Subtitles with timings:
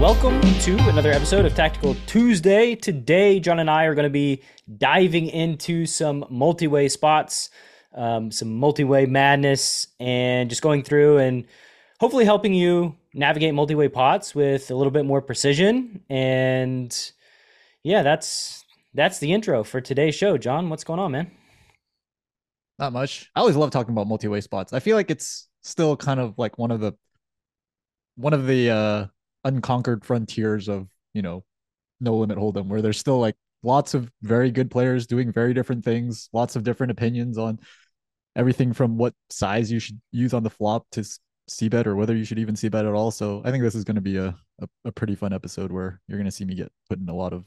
[0.00, 2.74] Welcome to another episode of Tactical Tuesday.
[2.74, 4.42] Today, Jon and I are going to be
[4.76, 7.48] diving into some multi way spots,
[7.94, 11.46] um, some multi way madness, and just going through and
[11.98, 16.02] hopefully helping you navigate multi way pots with a little bit more precision.
[16.10, 16.94] And
[17.82, 20.36] yeah, that's that's the intro for today's show.
[20.36, 21.30] Jon, what's going on, man?
[22.78, 23.30] Not much.
[23.34, 24.74] I always love talking about multi way spots.
[24.74, 26.92] I feel like it's still kind of like one of the
[28.16, 29.06] one of the uh
[29.46, 31.44] unconquered frontiers of you know
[32.00, 35.84] no limit hold'em where there's still like lots of very good players doing very different
[35.84, 37.58] things lots of different opinions on
[38.36, 41.02] everything from what size you should use on the flop to
[41.48, 43.10] c-bet or whether you should even c-bet at all.
[43.10, 46.00] So i think this is going to be a, a, a pretty fun episode where
[46.06, 47.46] you're going to see me get put in a lot of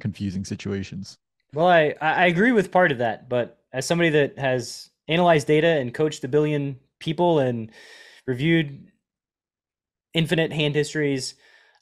[0.00, 1.18] confusing situations.
[1.54, 5.68] Well i i agree with part of that but as somebody that has analyzed data
[5.68, 7.70] and coached a billion people and
[8.26, 8.90] reviewed
[10.16, 11.34] infinite hand histories,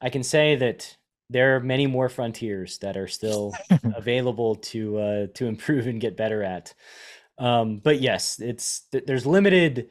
[0.03, 0.97] I can say that
[1.31, 3.55] there are many more frontiers that are still
[3.97, 6.75] available to uh, to improve and get better at.
[7.39, 9.89] Um, but yes, it's there's limited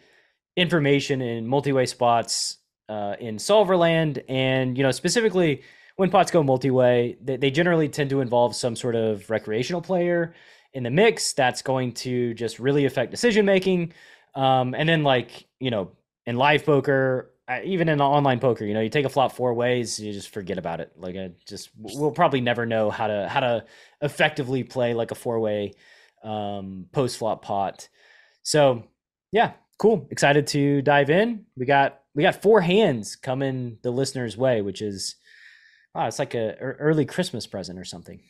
[0.55, 2.57] information in multi-way spots
[2.89, 5.63] uh, in Solverland, and you know specifically
[5.95, 10.33] when pots go multi-way, they, they generally tend to involve some sort of recreational player
[10.73, 11.33] in the mix.
[11.33, 13.93] That's going to just really affect decision making.
[14.35, 15.91] Um, and then like you know
[16.25, 17.32] in live poker
[17.63, 20.57] even in online poker, you know, you take a flop four ways, you just forget
[20.57, 20.91] about it.
[20.95, 23.65] Like I just, we'll probably never know how to how to
[24.01, 25.73] effectively play like a four way
[26.23, 27.89] um, post flop pot.
[28.43, 28.83] So
[29.31, 30.07] yeah, cool.
[30.09, 31.45] Excited to dive in.
[31.57, 35.15] We got we got four hands coming the listeners' way, which is
[35.93, 38.21] wow, it's like a early Christmas present or something.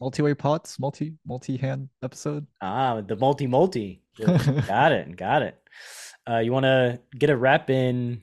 [0.00, 2.46] Multi-way pots, multi multi hand episode.
[2.60, 4.02] Ah, the multi multi.
[4.66, 5.56] got it, got it.
[6.28, 8.22] Uh, you want to get a rep in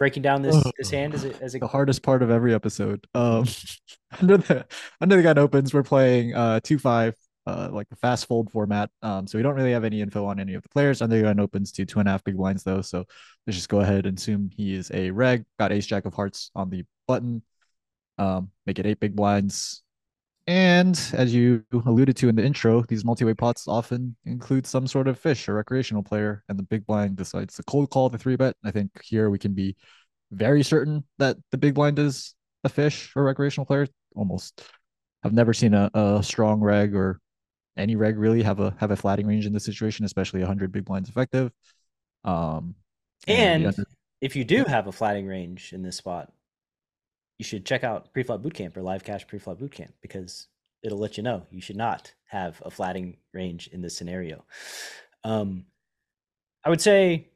[0.00, 3.06] breaking down this this hand as it as it the hardest part of every episode.
[3.14, 3.46] Um,
[4.20, 4.66] under the
[5.00, 7.14] under the gun opens, we're playing uh two five
[7.46, 8.90] uh like the fast fold format.
[9.02, 11.02] Um, so we don't really have any info on any of the players.
[11.02, 12.80] Under the gun opens to two and a half big blinds though.
[12.80, 13.04] So
[13.46, 15.44] let's just go ahead and assume he is a reg.
[15.60, 17.42] Got ace jack of hearts on the button.
[18.18, 19.82] Um, make it eight big blinds.
[20.50, 25.06] And as you alluded to in the intro, these multi-way pots often include some sort
[25.06, 28.34] of fish or recreational player, and the big blind decides to cold call the three
[28.34, 28.56] bet.
[28.64, 29.76] I think here we can be
[30.32, 32.34] very certain that the big blind is
[32.64, 33.86] a fish or recreational player.
[34.16, 34.64] Almost,
[35.22, 37.20] I've never seen a, a strong reg or
[37.76, 40.84] any reg really have a have a flatting range in this situation, especially 100 big
[40.84, 41.52] blinds effective.
[42.24, 42.74] Um,
[43.28, 43.74] and, and
[44.20, 46.32] if you do have a flatting range in this spot,
[47.40, 50.48] you should check out Preflop Bootcamp or Live Cash Preflop Bootcamp because
[50.82, 54.44] it'll let you know you should not have a flatting range in this scenario.
[55.24, 55.64] Um,
[56.62, 57.28] I would say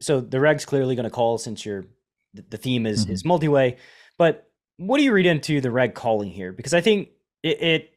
[0.00, 0.20] so.
[0.20, 1.84] The reg's clearly going to call since you're
[2.32, 3.12] the theme is mm-hmm.
[3.12, 3.76] is multi way,
[4.18, 6.50] but what do you read into the reg calling here?
[6.50, 7.10] Because I think
[7.44, 7.90] it, it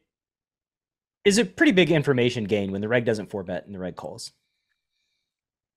[1.24, 3.96] is a pretty big information gain when the reg doesn't four bet and the reg
[3.96, 4.30] calls.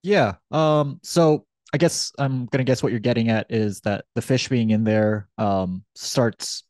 [0.03, 0.35] Yeah.
[0.51, 0.99] Um.
[1.01, 4.71] So I guess I'm gonna guess what you're getting at is that the fish being
[4.71, 6.63] in there um, starts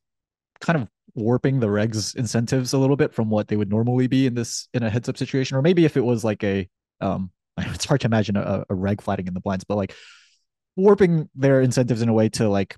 [0.59, 4.27] kind of warping the regs incentives a little bit from what they would normally be
[4.27, 6.67] in this in a heads up situation, or maybe if it was like a
[7.01, 9.95] um, it's hard to imagine a, a reg flatting in the blinds, but like
[10.75, 12.75] warping their incentives in a way to like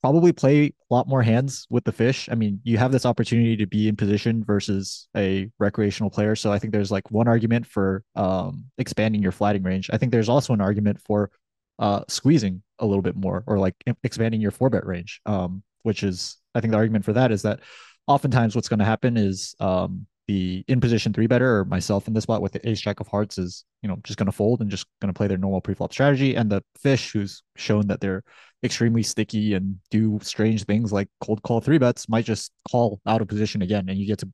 [0.00, 2.28] probably play lot more hands with the fish.
[2.30, 6.34] I mean, you have this opportunity to be in position versus a recreational player.
[6.34, 9.88] So I think there's like one argument for um, expanding your flatting range.
[9.92, 11.30] I think there's also an argument for
[11.78, 13.74] uh, squeezing a little bit more or like
[14.04, 17.42] expanding your four bet range, um, which is, I think the argument for that is
[17.42, 17.60] that
[18.06, 22.14] oftentimes what's going to happen is um, the in position three better or myself in
[22.14, 24.60] this spot with the ace jack of hearts is you know just going to fold
[24.60, 28.00] and just going to play their normal pre-flop strategy and the fish who's shown that
[28.00, 28.22] they're
[28.62, 33.22] extremely sticky and do strange things like cold call three bets might just call out
[33.22, 34.28] of position again and you get to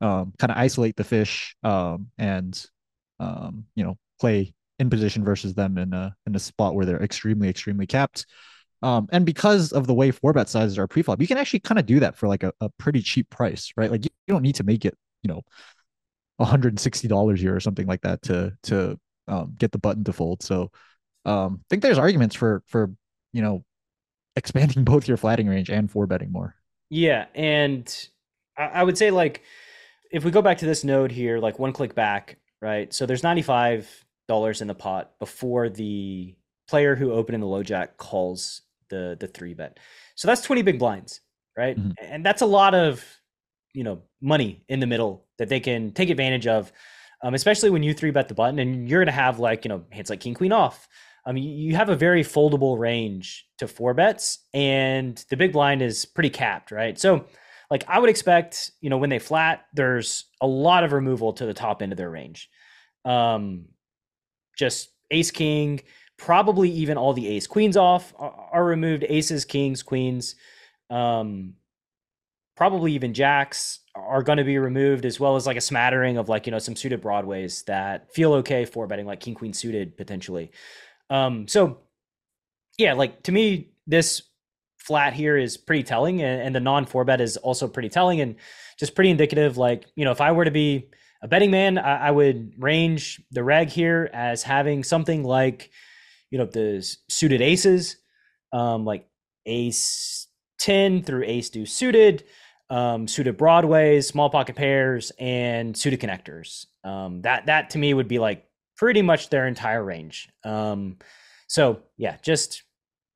[0.00, 2.66] um, kind of isolate the fish um, and
[3.20, 7.02] um, you know play in position versus them in a in a spot where they're
[7.02, 8.26] extremely extremely capped
[8.80, 11.80] um, and because of the way four bet sizes are pre-flop, you can actually kind
[11.80, 13.90] of do that for like a, a pretty cheap price, right?
[13.90, 15.42] Like you, you don't need to make it you know,
[16.40, 20.42] $160 here or something like that to to um, get the button to fold.
[20.42, 20.70] So
[21.24, 22.92] um, I think there's arguments for for
[23.32, 23.64] you know
[24.36, 26.54] expanding both your flatting range and four betting more.
[26.90, 28.08] Yeah, and
[28.56, 29.42] I, would say like
[30.10, 32.92] if we go back to this node here, like one click back, right?
[32.92, 33.88] So there's ninety five
[34.26, 36.34] dollars in the pot before the
[36.68, 39.78] player who opened in the low jack calls the the three bet.
[40.14, 41.20] So that's twenty big blinds,
[41.56, 41.76] right?
[41.76, 41.94] Mhm.
[42.00, 43.04] And that's a lot of
[43.74, 46.72] you know money in the middle that they can take advantage of,
[47.22, 49.84] um, especially when you three bet the button and you're gonna have like you know
[49.90, 50.88] hands like king queen off.
[51.26, 55.82] I mean, you have a very foldable range to four bets, and the big blind
[55.82, 56.98] is pretty capped, right?
[56.98, 57.26] So,
[57.70, 61.44] like, I would expect, you know, when they flat, there's a lot of removal to
[61.46, 62.48] the top end of their range.
[63.04, 63.66] Um,
[64.56, 65.80] just ace king,
[66.16, 69.04] probably even all the ace queens off are, are removed.
[69.08, 70.34] Aces, kings, queens,
[70.90, 71.54] um,
[72.56, 76.28] probably even jacks are going to be removed, as well as like a smattering of
[76.28, 79.96] like you know some suited broadways that feel okay for betting, like king queen suited
[79.96, 80.50] potentially.
[81.10, 81.78] Um, so
[82.78, 84.22] yeah, like to me, this
[84.78, 88.20] flat here is pretty telling, and, and the non four bet is also pretty telling
[88.20, 88.36] and
[88.78, 89.56] just pretty indicative.
[89.56, 90.88] Like you know, if I were to be
[91.22, 95.70] a betting man, I, I would range the reg here as having something like
[96.30, 97.96] you know the suited aces,
[98.52, 99.06] um, like
[99.46, 100.28] ace
[100.58, 102.24] ten through ace deuce suited.
[102.70, 106.66] Um, suited broadways, small pocket pairs, and suited connectors.
[106.84, 108.44] Um, that that to me would be like
[108.78, 110.28] pretty much their entire range.
[110.44, 110.96] Um,
[111.48, 112.62] so yeah, just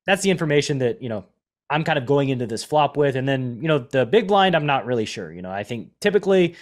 [0.05, 1.25] that's the information that you know
[1.69, 4.55] I'm kind of going into this flop with, and then you know the big blind
[4.55, 5.31] I'm not really sure.
[5.31, 6.55] You know, I think typically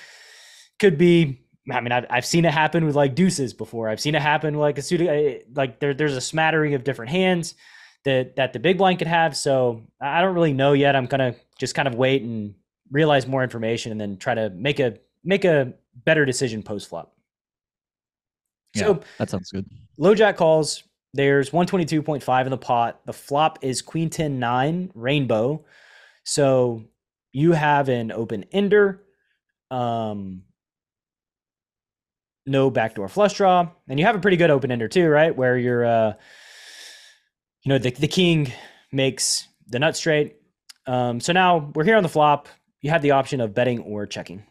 [0.80, 1.39] could be.
[1.71, 3.88] I mean, I've, I've seen it happen with like deuces before.
[3.88, 7.12] I've seen it happen like a suited eh, like there there's a smattering of different
[7.12, 7.56] hands
[8.03, 9.36] that that the big blind could have.
[9.36, 10.95] So I don't really know yet.
[10.95, 12.56] I'm gonna just kind of wait and
[12.92, 17.13] realize more information, and then try to make a make a better decision post flop.
[18.74, 19.66] Yeah, So that sounds good.
[19.98, 20.84] low jack calls.
[21.14, 23.02] There's 122.5 in the pot.
[23.06, 25.66] The flop is queen 10 9 rainbow.
[26.24, 26.84] So
[27.34, 29.04] you have an open ender,
[29.70, 30.44] um,
[32.46, 35.36] no backdoor flush draw, and you have a pretty good open ender too, right?
[35.36, 36.14] Where you're, uh,
[37.64, 38.52] you know, the, the king
[38.92, 40.38] makes the nut straight.
[40.88, 42.48] Um, so now we're here on the flop.
[42.82, 44.44] You have the option of betting or checking.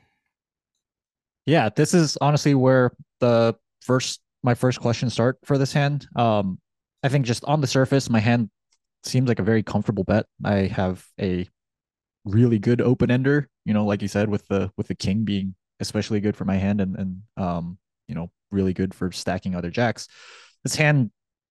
[1.47, 6.07] Yeah, this is honestly where the first my first question start for this hand.
[6.17, 6.59] Um,
[7.03, 8.51] I think just on the surface, my hand
[9.05, 10.27] seems like a very comfortable bet.
[10.45, 11.49] I have a
[12.25, 15.55] really good open ender, you know, like you said, with the with the king being
[15.81, 17.79] especially good for my hand and and um,
[18.09, 20.09] you know, really good for stacking other jacks.
[20.65, 21.11] This hand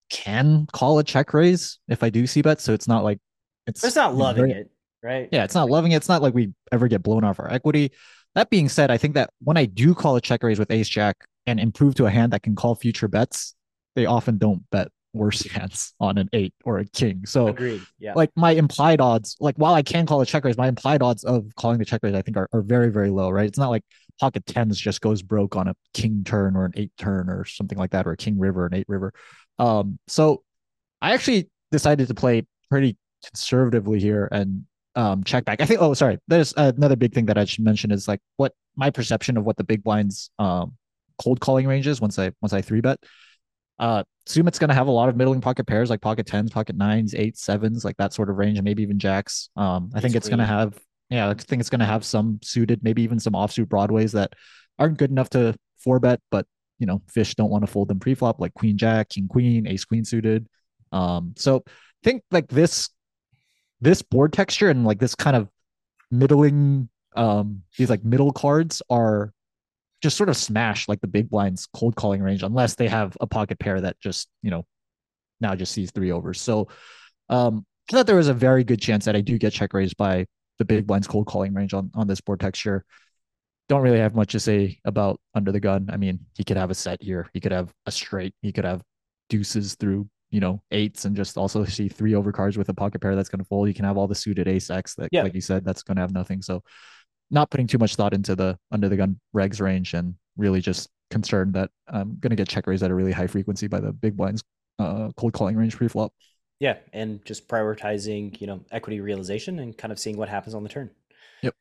[0.09, 3.19] can call a check raise if I do c-bet, so it's not like
[3.67, 4.71] it's it's not loving very- it,
[5.03, 5.29] right?
[5.31, 5.97] yeah, it's not loving it.
[5.97, 7.91] It's not like we ever get blown off our equity.
[8.35, 10.87] That being said, I think that when I do call a check raise with ace
[10.87, 11.17] jack
[11.49, 13.55] and improve to a hand that can call future bets,
[13.95, 17.25] they often don't bet worse hands on an eight or a king.
[17.25, 17.81] So Agreed.
[17.97, 18.13] Yeah.
[18.15, 21.23] like my implied odds, like while I can call a check raise, my implied odds
[21.23, 23.47] of calling the check raise, I think are, are very, very low, right?
[23.47, 23.83] It's not like
[24.19, 27.77] pocket tens just goes broke on a king turn or an eight turn or something
[27.77, 29.11] like that, or a king river, an eight river.
[29.57, 30.43] Um, so
[31.01, 34.65] I actually decided to play pretty conservatively here and
[34.95, 35.61] um check back.
[35.61, 38.53] I think oh sorry, there's another big thing that I should mention is like what
[38.75, 40.73] my perception of what the big blinds um
[41.21, 42.99] cold calling ranges once I once I three bet.
[43.77, 46.75] Uh assume it's gonna have a lot of middling pocket pairs like pocket tens, pocket
[46.75, 49.49] nines, eights, sevens, like that sort of range, and maybe even jacks.
[49.55, 50.77] Um I think it's gonna have
[51.09, 54.33] yeah, I think it's gonna have some suited, maybe even some offsuit broadways that
[54.77, 56.45] aren't good enough to four bet, but
[56.77, 59.85] you know, fish don't want to fold them pre-flop like queen jack, king queen, ace
[59.85, 60.47] queen suited.
[60.91, 61.71] Um, so I
[62.03, 62.89] think like this
[63.81, 65.49] this board texture and like this kind of
[66.11, 69.33] middling um these like middle cards are
[70.01, 73.27] just sort of smash like the big blinds cold calling range unless they have a
[73.27, 74.65] pocket pair that just you know
[75.41, 76.39] now just sees three overs.
[76.41, 76.67] So
[77.29, 79.97] um i thought there was a very good chance that i do get check raised
[79.97, 80.25] by
[80.59, 82.83] the big blinds cold calling range on on this board texture.
[83.67, 85.89] Don't really have much to say about under the gun.
[85.91, 87.29] I mean he could have a set here.
[87.33, 88.33] He could have a straight.
[88.41, 88.81] He could have
[89.29, 92.99] deuces through you know eights and just also see three over cards with a pocket
[93.01, 93.67] pair that's going to fold.
[93.67, 95.23] You can have all the suited ace x that Yeah.
[95.23, 96.41] like you said that's going to have nothing.
[96.41, 96.63] So
[97.31, 100.89] not putting too much thought into the under the gun regs range and really just
[101.11, 103.91] concerned that i'm going to get check raised at a really high frequency by the
[103.91, 104.43] big blinds
[104.79, 106.13] uh cold calling range pre-flop
[106.59, 110.63] Yeah, and just prioritizing, you know, equity realization and kind of seeing what happens on
[110.63, 110.89] the turn.
[111.41, 111.55] Yep.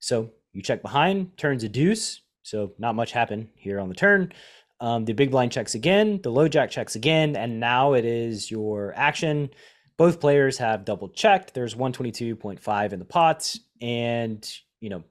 [0.00, 2.20] So you check behind, turns a deuce.
[2.42, 4.32] So not much happened here on the turn.
[4.80, 8.50] Um, the big blind checks again, the low jack checks again, and now it is
[8.50, 9.50] your action.
[9.96, 11.54] Both players have double checked.
[11.54, 14.44] There's 122.5 in the pot, and
[14.82, 15.04] you know,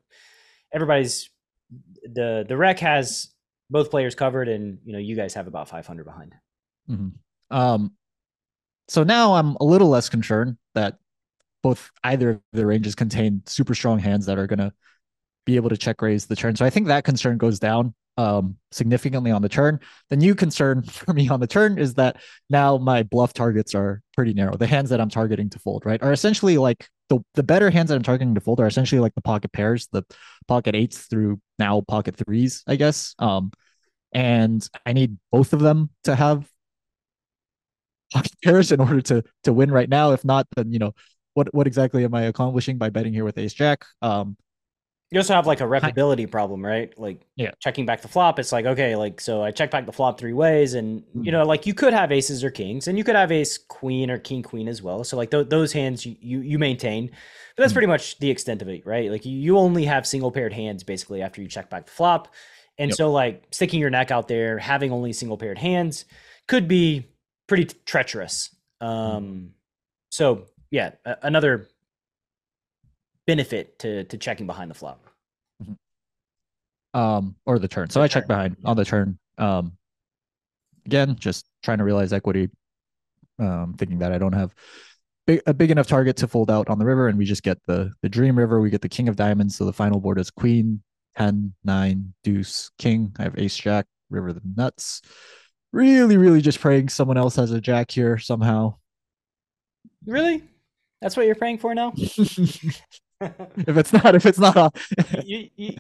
[0.72, 1.30] everybody's
[2.04, 3.30] the the rec has
[3.70, 6.36] both players covered, and you know, you guys have about 500 behind.
[6.90, 7.14] Mhm.
[7.50, 7.94] Um,
[8.88, 10.98] so now I'm a little less concerned that
[11.64, 14.74] both either of the ranges contain super strong hands that are going to
[15.46, 16.56] be able to check raise the turn.
[16.56, 19.80] So I think that concern goes down um, significantly on the turn.
[20.10, 22.18] The new concern for me on the turn is that
[22.50, 24.58] now my bluff targets are pretty narrow.
[24.58, 27.90] The hands that I'm targeting to fold, right, are essentially like the, the better hands
[27.90, 30.04] that I'm targeting to fold are essentially like the pocket pairs, the
[30.48, 33.16] pocket eights through now pocket threes, I guess.
[33.20, 33.52] Um,
[34.14, 36.48] and I need both of them to have
[38.14, 40.14] pocket pairs in order to to win right now.
[40.14, 40.94] If not, then you know
[41.34, 43.84] what what exactly am I accomplishing by betting here with Ace Jack?
[44.02, 44.38] Um,
[45.12, 46.98] you also have like a reputability problem, right?
[46.98, 47.52] Like yeah.
[47.60, 48.40] checking back the flop.
[48.40, 51.24] It's like, okay, like so I check back the flop three ways and Mm-hmm.
[51.26, 54.10] you know, like you could have aces or kings and you could have ace queen
[54.10, 55.04] or king queen as well.
[55.04, 57.08] So like th- those hands you, you you maintain.
[57.08, 57.76] But that's Mhm.
[57.76, 59.12] pretty much the extent of it, right?
[59.12, 62.30] Like you, you only have single paired hands basically after you check back the flop.
[62.78, 62.96] And Yep.
[62.98, 66.06] so like sticking your neck out there, having only single paired hands
[66.48, 67.06] could be
[67.48, 68.56] pretty t- treacherous.
[68.82, 69.18] Mm-hmm.
[69.18, 69.54] Um
[70.10, 71.68] so yeah, a- another
[73.32, 75.00] benefit to to checking behind the flop.
[76.94, 77.90] um, or the turn.
[77.90, 79.18] So The I check behind on the turn.
[79.38, 79.78] Um,
[80.86, 82.50] again, just trying to realize equity.
[83.40, 84.54] Um, thinking that I don't have
[85.26, 87.58] big, a big enough target to fold out on the river, and we just get
[87.66, 88.60] the the dream river.
[88.60, 89.56] We get the king of diamonds.
[89.56, 90.84] So the final board is queen,
[91.18, 93.16] 10, 9, deuce, king.
[93.18, 95.02] I have ace jack, river the nuts.
[95.72, 98.76] Really, really just praying someone else has a jack here somehow.
[100.06, 100.44] Really?
[101.02, 101.94] That's what you're praying for now?
[103.68, 104.70] if it's not, if it's not, uh,
[105.24, 105.76] you, you,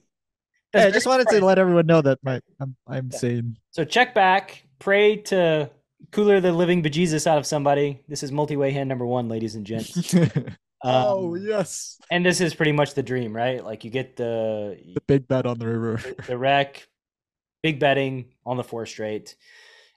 [0.73, 3.17] Hey, I just very wanted to let everyone know that my I'm I'm Yeah.
[3.17, 3.57] sane.
[3.71, 5.69] So check back, pray to
[6.11, 8.01] cooler the living bejesus out of somebody.
[8.07, 10.13] This is multi-way hand number one, ladies and gents.
[10.83, 13.63] oh Um, yes, And this is pretty much the dream, right?
[13.63, 16.01] Like you get the the big bet on the river.
[16.27, 16.87] the rec,
[17.63, 19.35] big betting on the four straight,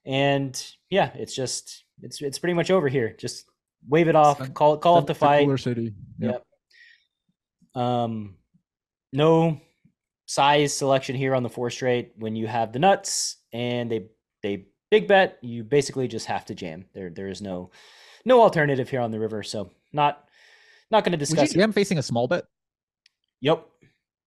[0.05, 0.61] and
[0.91, 3.15] yeah, it's just it's it's pretty much over here.
[3.17, 3.47] Just
[3.89, 5.45] wave it off, Send- call call it the to fight.
[5.45, 5.95] Cooler City.
[6.19, 6.33] Yep.
[6.33, 6.45] Yep.
[7.75, 8.37] Um,
[9.13, 9.61] no
[10.27, 12.13] size selection here on the four straight.
[12.17, 14.09] When you have the nuts and they
[14.43, 16.87] they big bet, you basically just have to jam.
[16.95, 17.71] There there is no
[18.25, 19.43] no alternative here on the river.
[19.43, 20.25] So not
[20.91, 21.51] not going to Would you discuss.
[21.55, 21.59] it.
[21.59, 22.45] jam facing a small bet?
[23.41, 23.67] Yep.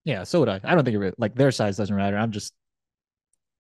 [0.05, 0.61] Yeah, so would I.
[0.63, 2.17] I don't think it like their size doesn't matter.
[2.17, 2.53] I'm just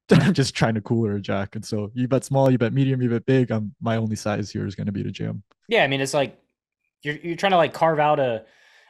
[0.11, 1.55] I'm just trying to cooler a jack.
[1.55, 3.51] And so you bet small, you bet medium, you bet big.
[3.51, 5.43] I'm my only size here is gonna be to jam.
[5.67, 6.39] Yeah, I mean it's like
[7.03, 8.45] you're you're trying to like carve out a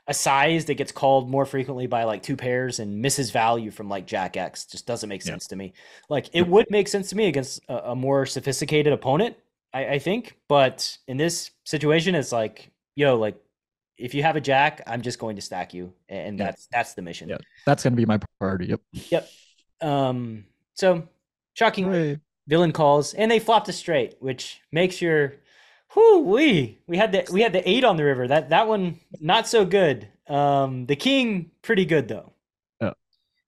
[0.10, 3.90] a size that gets called more frequently by like two pairs and misses value from
[3.90, 4.66] like Jack X.
[4.66, 5.32] Just doesn't make Yeah.
[5.32, 5.74] sense to me.
[6.10, 9.36] Like it would make sense to me against a, a more sophisticated opponent,
[9.74, 10.38] I, I think.
[10.48, 13.36] But in this situation, it's like, yo, like
[13.98, 16.46] if you have a Jack, I'm just going to stack you, and Yeah.
[16.46, 17.28] that's that's the mission.
[17.30, 17.38] Yeah.
[17.66, 18.68] That's gonna be my priority.
[18.68, 18.82] Yep.
[19.10, 19.30] Yep.
[19.82, 20.46] Um.
[20.76, 21.08] So
[21.54, 22.20] shockingly, Hooray.
[22.48, 25.34] villain calls and they flopped a straight, which makes your
[25.96, 28.28] whoo we we had the we had the eight on the river.
[28.28, 30.08] That that one not so good.
[30.28, 32.34] Um the king pretty good though.
[32.82, 32.94] Yeah.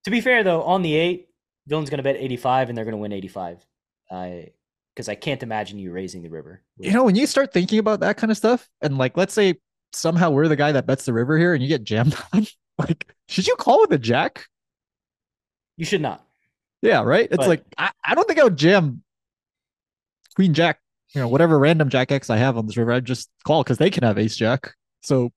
[0.06, 1.30] To be fair though, on the eight,
[1.68, 3.66] villain's gonna bet 85 and they're gonna win 85.
[4.12, 4.52] I
[4.96, 6.62] because I can't imagine you raising the river.
[6.78, 9.56] You know, when you start thinking about that kind of stuff, and like let's say
[9.94, 12.46] somehow we're the guy that bets the river here and you get jammed on,
[12.78, 14.46] like, should you call with a jack?
[15.78, 16.26] you should not.
[16.82, 17.26] Yeah, right.
[17.32, 19.04] It's But- like I, I don't think I would jam
[20.36, 20.80] Queen Jack,
[21.14, 23.78] you know, whatever random Jack X I have on this river, I'd just call because
[23.78, 24.74] they can have Ace Jack.
[25.02, 25.32] So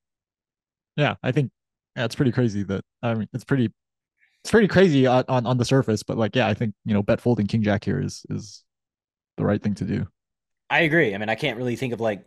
[0.96, 1.50] yeah, I think
[1.96, 3.70] it's pretty crazy that I mean it's pretty
[4.42, 7.02] it's pretty crazy on, on, on the surface, but like yeah, I think you know,
[7.02, 8.64] bet folding King Jack here is is
[9.36, 10.06] the right thing to do.
[10.68, 11.14] I agree.
[11.14, 12.24] I mean, I can't really think of like,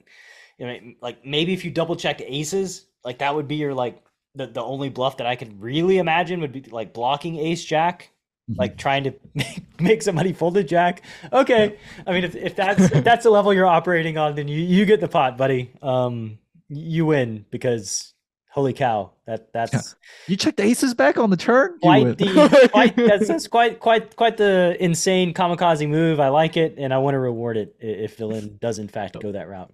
[0.57, 4.03] you know, like maybe if you double checked aces, like that would be your like
[4.35, 8.11] the, the only bluff that I could really imagine would be like blocking ace jack.
[8.47, 11.01] Like trying to make, make somebody fold a jack.
[11.31, 14.59] Okay, I mean if, if that's if that's the level you're operating on, then you
[14.59, 15.71] you get the pot, buddy.
[15.81, 18.13] Um, you win because
[18.55, 19.95] holy cow, that that's
[20.27, 21.77] You checked aces back on the turn?
[21.79, 26.19] Quite the quite that's, that's quite quite quite the insane kamikaze move.
[26.19, 29.31] I like it, and I want to reward it if villain does in fact go
[29.33, 29.73] that route.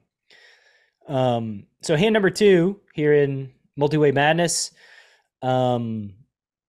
[1.08, 4.72] Um, so hand number two here in multi-way madness.
[5.42, 6.14] Um,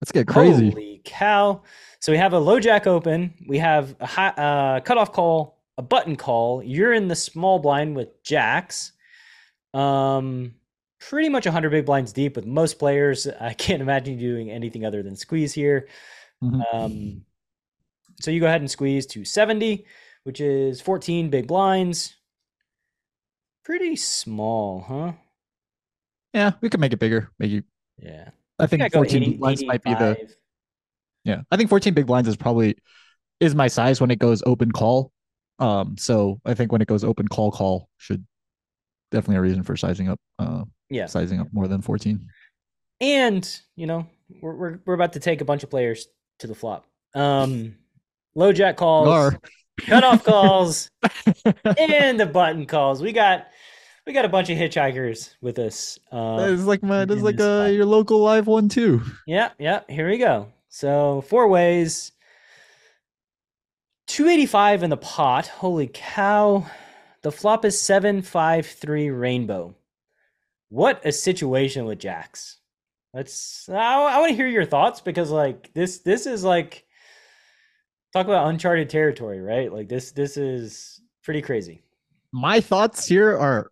[0.01, 0.71] Let's get crazy.
[0.71, 1.63] Holy cow!
[2.03, 3.33] So we have a low jack open.
[3.47, 6.61] We have a high, uh, cutoff call, a button call.
[6.61, 8.91] You're in the small blind with jacks.
[9.73, 10.57] Um,
[10.99, 13.29] pretty much 100 big blinds deep with most players.
[13.41, 15.89] I can't imagine you doing anything other than squeeze here.
[16.43, 16.63] Mhm.
[16.75, 17.25] Um,
[18.21, 19.87] so you go ahead and squeeze to 70,
[20.25, 22.17] which is 14 big blinds.
[23.65, 25.13] Pretty small, huh?
[26.35, 27.31] Yeah, we could make it bigger.
[27.39, 27.63] Maybe
[27.97, 28.31] Yeah.
[28.59, 30.37] I think I go 14 80, blinds might be the 85.
[31.25, 32.77] Yeah, I think 14 big blinds is probably
[33.41, 35.13] is my size when it goes open call.
[35.59, 38.25] Um, so I think when it goes open call call should
[39.11, 40.19] definitely a reason for sizing up.
[40.39, 41.07] Uh, Yeah.
[41.07, 42.27] sizing up more than 14.
[43.01, 44.07] And, you know,
[44.41, 46.07] we're we're we're about to take a bunch of players
[46.39, 46.87] to the flop.
[47.15, 47.77] Um
[48.35, 49.39] low jack calls, Are.
[49.81, 50.89] cutoff calls,
[51.79, 53.03] and the button calls.
[53.03, 53.47] We got
[54.07, 55.99] we got a bunch of hitchhikers with us.
[56.11, 59.03] Uh, It's like my, it's like this uh, your local live one too.
[59.27, 59.81] Yeah, yeah.
[59.89, 60.49] Here we go.
[60.73, 62.13] So four ways.
[64.07, 65.47] 285 in the pot.
[65.47, 66.67] Holy cow.
[67.21, 69.77] The flop is 753 rainbow.
[70.71, 72.59] What a situation with jacks.
[73.13, 76.85] Let's I, I want to hear your thoughts because like this this is like
[78.15, 79.71] talk about uncharted territory, right?
[79.71, 81.83] Like this this is pretty crazy.
[82.33, 83.71] My thoughts here are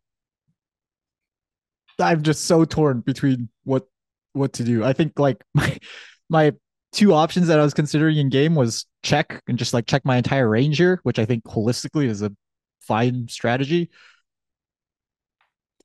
[1.99, 3.89] I'm just so torn between what
[4.35, 4.85] what to do.
[4.85, 5.79] I think like my
[6.29, 6.53] my
[6.93, 10.17] two options that I was considering in game was check and just like check my
[10.17, 12.33] entire range here, which I think holistically is a
[12.81, 13.91] fine strategy.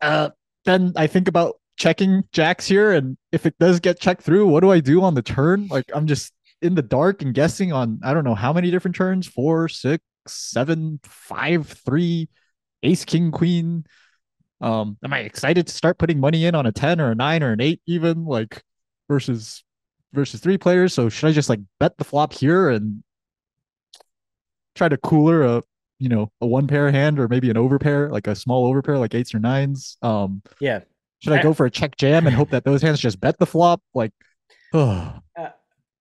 [0.01, 0.29] Uh
[0.65, 4.61] then I think about checking jacks here and if it does get checked through, what
[4.61, 5.67] do I do on the turn?
[5.67, 8.95] Like I'm just in the dark and guessing on I don't know how many different
[8.95, 12.29] turns, four, six, seven, five, three,
[12.81, 13.85] ace, king, queen.
[14.61, 17.43] Um, am I excited to start putting money in on a 10 or a 9
[17.43, 18.63] or an 8 even like
[19.09, 19.64] versus
[20.15, 20.93] versus three players?
[20.93, 23.03] So should I just like bet the flop here and
[24.75, 25.63] try to cooler a
[25.99, 29.13] you know a one pair hand or maybe an overpair, like a small overpair like
[29.13, 29.97] eights or nines?
[30.01, 30.81] Um Yeah.
[31.19, 33.45] should I go for a check jam and hope that those hands just bet the
[33.45, 33.81] flop?
[33.93, 34.11] Like
[34.73, 35.51] oh I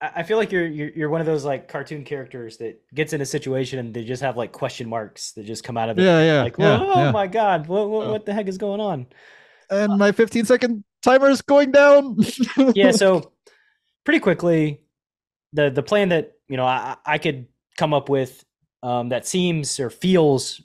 [0.00, 3.21] I feel like you're, you're you're one of those like cartoon characters that gets in
[3.23, 6.02] a situation and they just have like question marks that just come out of it.
[6.02, 6.42] yeah, yeah.
[6.42, 7.11] like, yeah, oh yeah.
[7.11, 8.12] my god, what what, Oh.
[8.12, 9.06] what the heck is going on?
[9.71, 12.18] and my 15 second timer is going down.
[12.75, 13.33] Yeah, so
[14.04, 14.80] pretty quickly,
[15.52, 17.46] the the plan that you know I I could
[17.76, 18.44] come up with
[18.82, 20.61] um, that seems or feels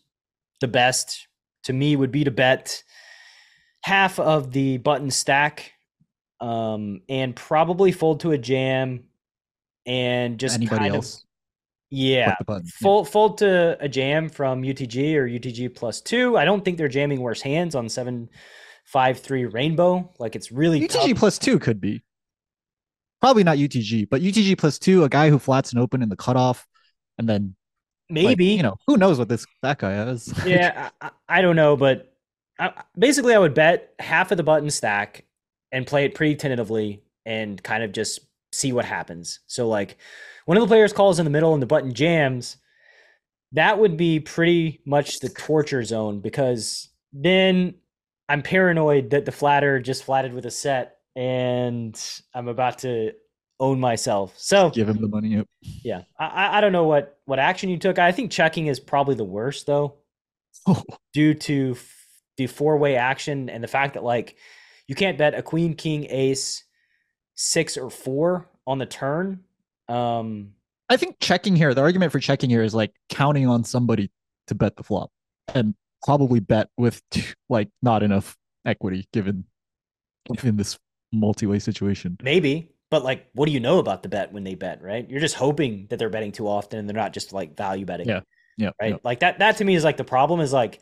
[0.61, 1.27] the best
[1.63, 2.83] to me would be to bet
[3.83, 5.71] half of the button stack,
[6.41, 9.05] um, and probably fold to a jam,
[9.85, 11.15] and just Anybody kind else?
[11.15, 11.21] of
[11.91, 12.35] yeah.
[12.81, 16.37] Fold, fold to a jam from UTG or UTG plus two.
[16.37, 18.29] I don't think they're jamming worse hands on seven
[18.85, 20.11] five three rainbow.
[20.19, 21.17] Like it's really UTG tough.
[21.17, 22.03] plus two could be.
[23.21, 26.15] Probably not UTG, but UTG plus two, a guy who flats and open in the
[26.15, 26.65] cutoff,
[27.17, 27.55] and then
[28.09, 30.33] like, maybe you know who knows what this that guy has.
[30.45, 32.11] yeah, I, I- I don't know, but
[32.59, 35.25] I, basically, I would bet half of the button stack
[35.71, 39.41] and play it pretty tentatively and kind of just see what happens.
[39.47, 39.97] So, like,
[40.45, 42.57] one of the players calls in the middle and the button jams,
[43.51, 47.75] that would be pretty much the torture zone because then
[48.27, 51.99] I'm paranoid that the flatter just flatted with a set and
[52.33, 53.11] I'm about to
[53.59, 54.33] own myself.
[54.37, 55.43] So, Give him the money.
[55.61, 57.99] Yeah, I, I- I don't know what what action you took.
[57.99, 59.95] I think checking is probably the worst though
[60.67, 60.81] Oh,
[61.13, 61.95] due to f-
[62.37, 64.35] the four way action and the fact that like
[64.87, 66.63] you can't bet a queen, king, ace,
[67.35, 69.43] six or four on the turn.
[69.87, 70.53] Um,
[70.89, 71.73] I think checking here.
[71.73, 74.09] The argument for checking here is like counting on somebody
[74.47, 75.11] to bet the flop,
[75.53, 77.01] and probably bet with
[77.49, 79.43] like not enough equity given
[80.33, 80.79] given this
[81.11, 82.17] multi-way situation.
[82.21, 84.81] maybe, but like, what do you know about the bet when they bet?
[84.81, 85.07] Right?
[85.09, 88.07] You're just hoping that they're betting too often and they're not just like value betting.
[88.07, 88.21] Yeah.
[88.57, 88.71] Yeah.
[88.81, 88.91] Right?
[88.91, 88.97] yeah.
[89.03, 89.39] Like that.
[89.39, 90.39] That to me is like the problem.
[90.39, 90.79] Is like,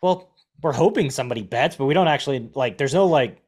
[0.00, 2.78] well, we're hoping somebody bets, but we don't actually like.
[2.78, 3.42] There's no like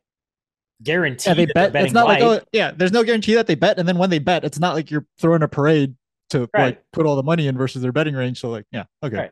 [0.83, 1.31] guarantee.
[1.31, 1.73] Yeah, they that they're bet.
[1.73, 2.41] betting It's not like light.
[2.43, 4.75] oh yeah, there's no guarantee that they bet, and then when they bet, it's not
[4.75, 5.95] like you're throwing a parade
[6.31, 6.65] to Right.
[6.65, 8.41] like put all the money in versus their betting range.
[8.41, 9.17] So like yeah, okay.
[9.17, 9.31] Right.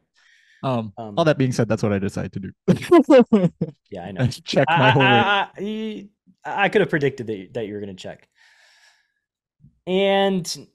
[0.63, 3.51] Um, Um, all that being said, that's what I decided to do.
[3.91, 4.23] Yeah, I know.
[4.23, 5.15] I check I, my whole range.
[5.27, 6.09] I, I, you-
[6.45, 8.29] I could have predicted that you, that you were going to check.
[9.87, 10.69] And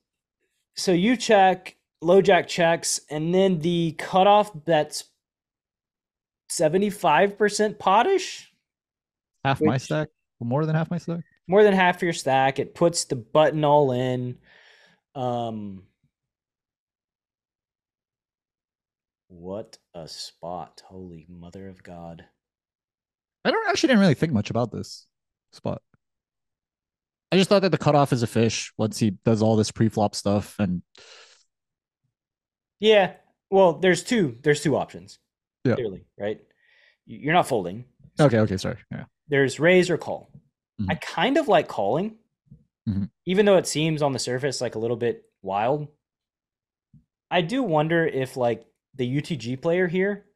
[0.75, 5.05] so you check, low jack checks, and then the cutoff bets
[6.49, 8.51] 75% potish,
[9.43, 11.19] half my stack, more than half my stack.
[11.47, 12.59] more than half your stack.
[12.59, 14.37] It puts the button all in.
[15.15, 15.83] Um,
[19.27, 20.81] what a spot.
[20.85, 22.25] Holy mother of God.
[23.43, 25.05] I don't actually didn't really think much about this
[25.51, 25.81] spot.
[27.31, 30.15] I just thought that the cutoff is a fish once he does all this pre-flop
[30.15, 30.81] stuff, and
[32.79, 33.13] Yeah.
[33.49, 34.37] Well, there's two.
[34.43, 35.19] There's two options.
[35.63, 35.75] Yeah.
[35.75, 36.39] Clearly, right?
[37.05, 37.85] You're not folding.
[38.19, 40.29] okay, okay, sorry, yeah, There's raise or call.
[40.89, 41.01] I Mhm.
[41.01, 42.19] kind of like calling,
[42.87, 43.09] Mhm.
[43.25, 45.87] even though it seems on the surface like a little bit wild.
[47.31, 50.26] I do wonder if like the UTG player here.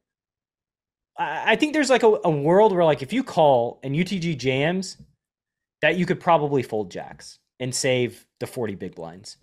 [1.18, 4.96] I, think there's like a, a world where like if you call and UTG jams,
[5.82, 9.36] that you could probably fold jacks and save the 40 big blinds.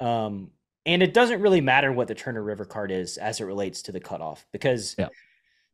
[0.00, 0.50] Um,
[0.84, 3.92] and it doesn't really matter what the Turner River card is as it relates to
[3.92, 5.08] the cutoff because Yeah.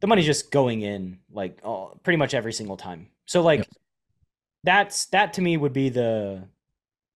[0.01, 3.09] the money's just going in like all, pretty much every single time.
[3.27, 3.69] So like yep.
[4.65, 6.49] that's that to me would be the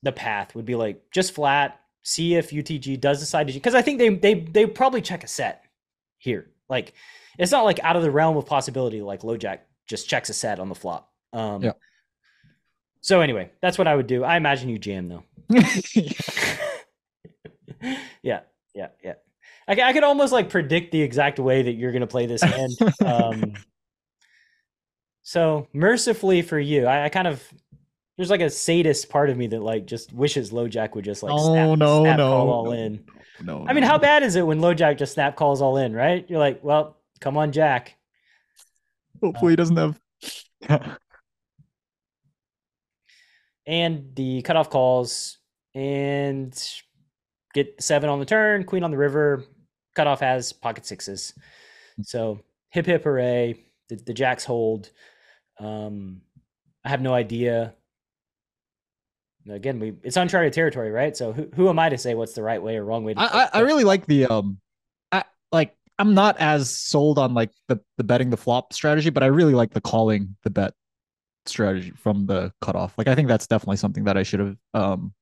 [0.02, 3.82] the path would be like just flat see if UTG does decide to because I
[3.82, 5.64] think they they they probably check a set
[6.18, 6.48] here.
[6.68, 6.94] Like
[7.38, 10.58] it's not like out of the realm of possibility like LoJack just checks a set
[10.58, 11.12] on the flop.
[11.32, 11.72] Um yeah.
[13.00, 14.24] So anyway, that's what I would do.
[14.24, 15.22] I imagine you jam though.
[18.22, 18.40] yeah,
[18.74, 19.14] yeah, yeah.
[19.68, 22.42] I, I could almost like predict the exact way that you're going to play this
[22.42, 22.72] hand.
[23.04, 23.54] Um,
[25.22, 27.42] so mercifully for you, I, I, kind of
[28.16, 31.32] there's like a sadist part of me that like just wishes LoJack would just like
[31.34, 33.04] oh snap, no snap no call no, all in.
[33.42, 35.92] No, I mean, how bad is it when LoJack just snap calls all in?
[35.92, 36.24] Right?
[36.28, 37.96] You're like, well, come on, Jack.
[39.22, 40.00] Hopefully, he doesn't have.
[43.66, 45.38] and the cutoff calls
[45.74, 46.58] and
[47.52, 49.44] get seven on the turn, queen on the river.
[49.94, 51.34] Cutoff has pocket sixes.
[52.02, 53.60] So hip hip hooray.
[53.88, 54.90] The, the jacks hold.
[55.58, 56.22] Um,
[56.84, 57.74] I have no idea.
[59.48, 61.16] Again, we it's uncharted territory, right?
[61.16, 63.14] So who, who am I to say what's the right way or wrong way?
[63.14, 64.58] To I, I, I really like the um,
[65.12, 69.22] I like I'm not as sold on like the the betting the flop strategy, but
[69.22, 70.74] I really like the calling the bet
[71.46, 72.96] strategy from the cutoff.
[72.98, 75.12] Like I think that's definitely something that I should have um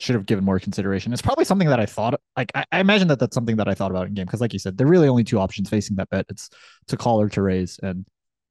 [0.00, 1.12] should have given more consideration.
[1.12, 3.74] It's probably something that I thought like I, I imagine that that's something that I
[3.74, 5.96] thought about in game because like you said, there are really only two options facing
[5.96, 6.26] that bet.
[6.28, 6.50] It's
[6.88, 8.04] to call or to raise and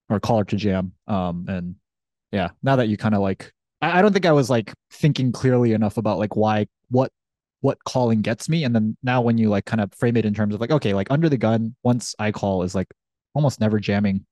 [0.09, 0.93] or call or to jam.
[1.07, 1.75] Um and
[2.31, 5.31] yeah, now that you kind of like I, I don't think I was like thinking
[5.31, 7.11] clearly enough about like why what
[7.61, 8.63] what calling gets me.
[8.63, 10.93] And then now when you like kind of frame it in terms of like, okay,
[10.93, 12.87] like under the gun, once I call is like
[13.35, 14.25] almost never jamming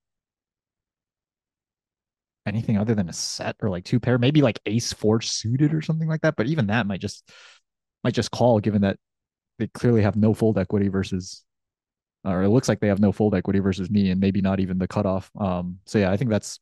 [2.46, 5.82] anything other than a set or like two pair, maybe like ace four suited or
[5.82, 6.36] something like that.
[6.36, 7.30] But even that might just
[8.04, 8.98] might just call given that
[9.60, 11.44] they clearly have no fold equity versus
[12.26, 14.78] or it looks like they have no fold equity versus me and maybe not even
[14.80, 15.32] the cutoff.
[15.40, 16.60] Um so yeah, I think that's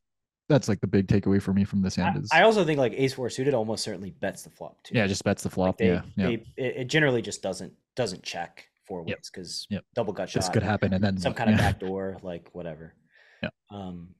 [0.48, 2.94] that's like the big takeaway for me from this hand is I also think like
[2.96, 4.96] ace four suited almost certainly bets the flop too.
[4.96, 5.68] Yeah, just bets the flop.
[5.68, 6.02] Like they, yeah.
[6.16, 6.44] They.
[6.56, 9.84] It, generally just doesn't doesn't check four ways because yep.
[9.94, 10.40] double gut shot.
[10.40, 11.56] This could happen and then some kind yeah.
[11.56, 12.94] of backdoor, like whatever.
[13.42, 13.50] Yeah.
[13.70, 14.14] Um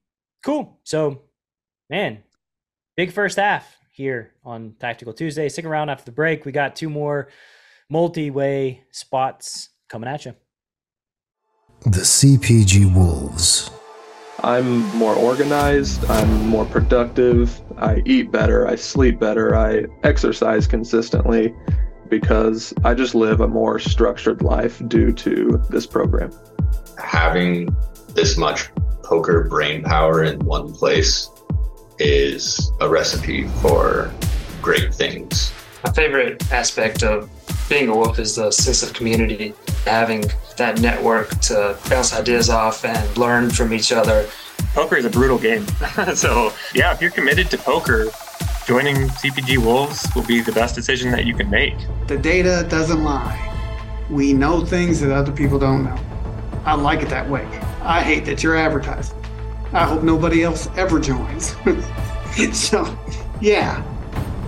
[0.44, 0.78] cool.
[0.84, 1.22] So
[1.88, 2.22] man,
[2.96, 5.48] big first half here on Tactical Tuesday.
[5.48, 6.44] Stick around after the break.
[6.44, 7.28] We got two more
[7.90, 10.34] multi-way spots coming at you.
[11.84, 13.70] The CPG Wolves.
[14.44, 21.53] I'm more organized, I'm more productive, I eat better, I sleep better, I exercise consistently
[22.09, 26.31] because I just live a more structured life due to this program.
[26.98, 27.74] Having
[28.11, 28.70] this much
[29.03, 31.31] poker brain power in one place
[31.98, 34.12] is a recipe for
[34.62, 35.53] great things.
[35.85, 37.29] My favorite aspect of
[37.68, 39.54] being a wolf is the sense of community,
[39.85, 40.24] having
[40.57, 44.28] that network to bounce ideas off and learn from each other.
[44.74, 45.66] Poker is a brutal game.
[46.14, 48.07] so, yeah, if you're committed to poker,
[48.66, 51.74] joining CPG Wolves will be the best decision that you can make.
[52.07, 53.44] The data doesn't lie.
[54.11, 55.98] We know things that other people don't know.
[56.64, 57.44] I like it that way.
[57.83, 59.16] I hate that you're advertising.
[59.72, 61.54] I hope nobody else ever joins.
[62.52, 62.98] so,
[63.40, 63.83] yeah,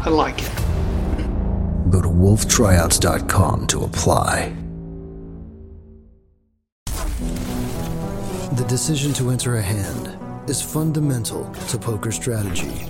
[0.01, 0.70] I like it.
[1.91, 4.55] Go to wolftryouts.com to apply.
[8.53, 10.17] The decision to enter a hand
[10.49, 12.87] is fundamental to poker strategy.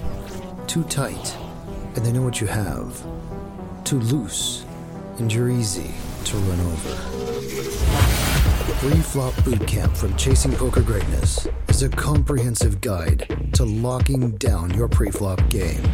[0.67, 1.35] Too tight,
[1.97, 3.03] and they know what you have.
[3.85, 4.67] Too loose,
[5.19, 6.91] and you're easy to run over.
[8.67, 14.89] The pre-flop Bootcamp from Chasing Poker Greatness is a comprehensive guide to locking down your
[14.89, 15.85] pre-flop game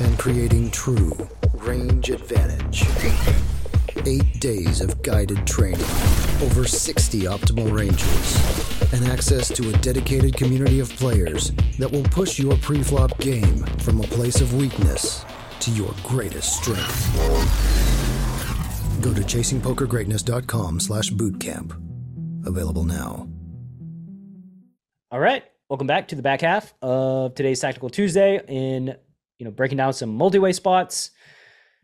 [0.00, 2.84] and creating true range advantage.
[4.06, 5.80] Eight days of guided training,
[6.42, 12.38] over 60 optimal ranges, and access to a dedicated community of players that will push
[12.38, 15.24] your pre-flop game from a place of weakness
[15.60, 17.12] to your greatest strength.
[19.02, 23.28] Go to chasingpokergreatness.com slash bootcamp available now.
[25.10, 28.94] All right, welcome back to the back half of today's Tactical Tuesday in
[29.38, 31.10] you know breaking down some multi-way spots.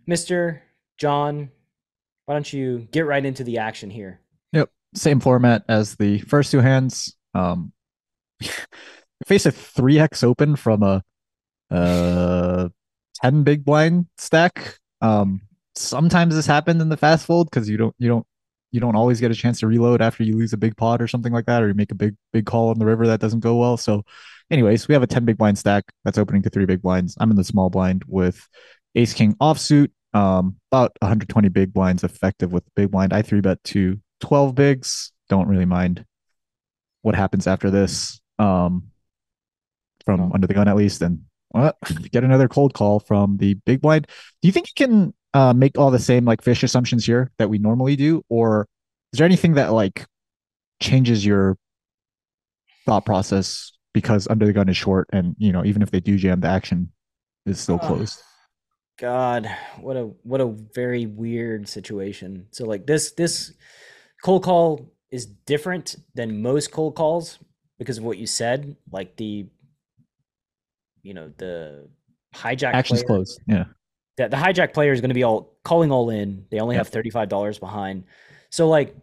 [0.07, 0.63] Mister
[0.99, 1.51] Jon,
[2.27, 4.21] why don't you get right into the action here?
[4.53, 7.17] Yep, same format as the first two hands.
[7.35, 7.73] Um,
[9.27, 11.03] face a three X open from a
[11.71, 12.69] uh
[13.23, 14.79] ten big blind stack.
[15.01, 15.43] Um,
[15.75, 18.27] sometimes this happens in the fast fold because you don't you don't
[18.75, 21.07] you don't always get a chance to reload after you lose a big pot or
[21.07, 23.41] something like that, or you make a big big call on the river that doesn't
[23.41, 23.77] go well.
[23.77, 24.05] So,
[24.51, 27.17] anyways, we have a ten big blind stack that's opening to three big blinds.
[27.21, 28.49] I'm in the small blind with
[28.95, 33.13] Ace King offsuit, um, about 120 big blinds effective with big blind.
[33.13, 35.13] I three bet to 12 bigs.
[35.29, 36.05] Don't really mind
[37.03, 38.21] what happens after this.
[38.39, 38.91] Um,
[40.05, 40.31] from Oh.
[40.35, 41.73] under the gun at least, and well,
[42.13, 44.07] get another cold call from the big blind.
[44.43, 47.49] Do you think you can uh, make all the same like fish assumptions here that
[47.49, 48.69] we normally do, or
[49.13, 50.05] is there anything that like
[50.81, 51.57] changes your
[52.85, 56.17] thought process because under the gun is short, and you know even if they do
[56.19, 56.93] jam, the action
[57.47, 57.87] is still Ah.
[57.87, 58.21] closed.
[58.99, 62.47] God, what a what a very weird situation.
[62.53, 63.53] So like this this
[64.23, 67.39] cold call is different than most cold calls
[67.79, 69.47] because of what you said, like the
[71.03, 71.89] you know the
[72.35, 73.41] hijack Action's player, closed.
[73.49, 73.65] Yeah.
[74.17, 76.47] that the hijack player is going to be all calling all in.
[76.51, 76.81] They only Yeah.
[76.81, 78.05] have thirty five dollars behind.
[78.51, 78.95] So like,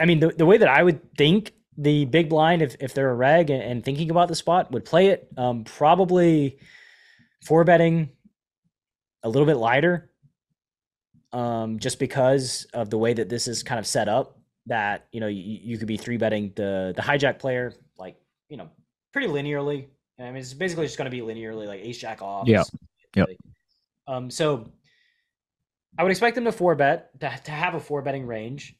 [0.00, 3.10] I mean, the the way that I would think the big blind, if if they're
[3.10, 6.58] a reg and, and thinking about the spot, would play it um, probably
[7.44, 8.10] four betting
[9.22, 10.10] a little bit lighter,
[11.32, 14.36] um, just because of the way that this is kind of set up.
[14.66, 18.16] That you know you, you could be three betting the the hijack player like
[18.48, 18.68] you know
[19.12, 19.86] pretty linearly.
[20.18, 22.46] I mean, it's basically just going to be linearly like ace jack off.
[22.46, 22.64] Yeah.
[23.16, 23.28] Yep.
[24.06, 24.70] Um, so
[25.98, 28.76] I would expect them to four bet to, to have a four betting range.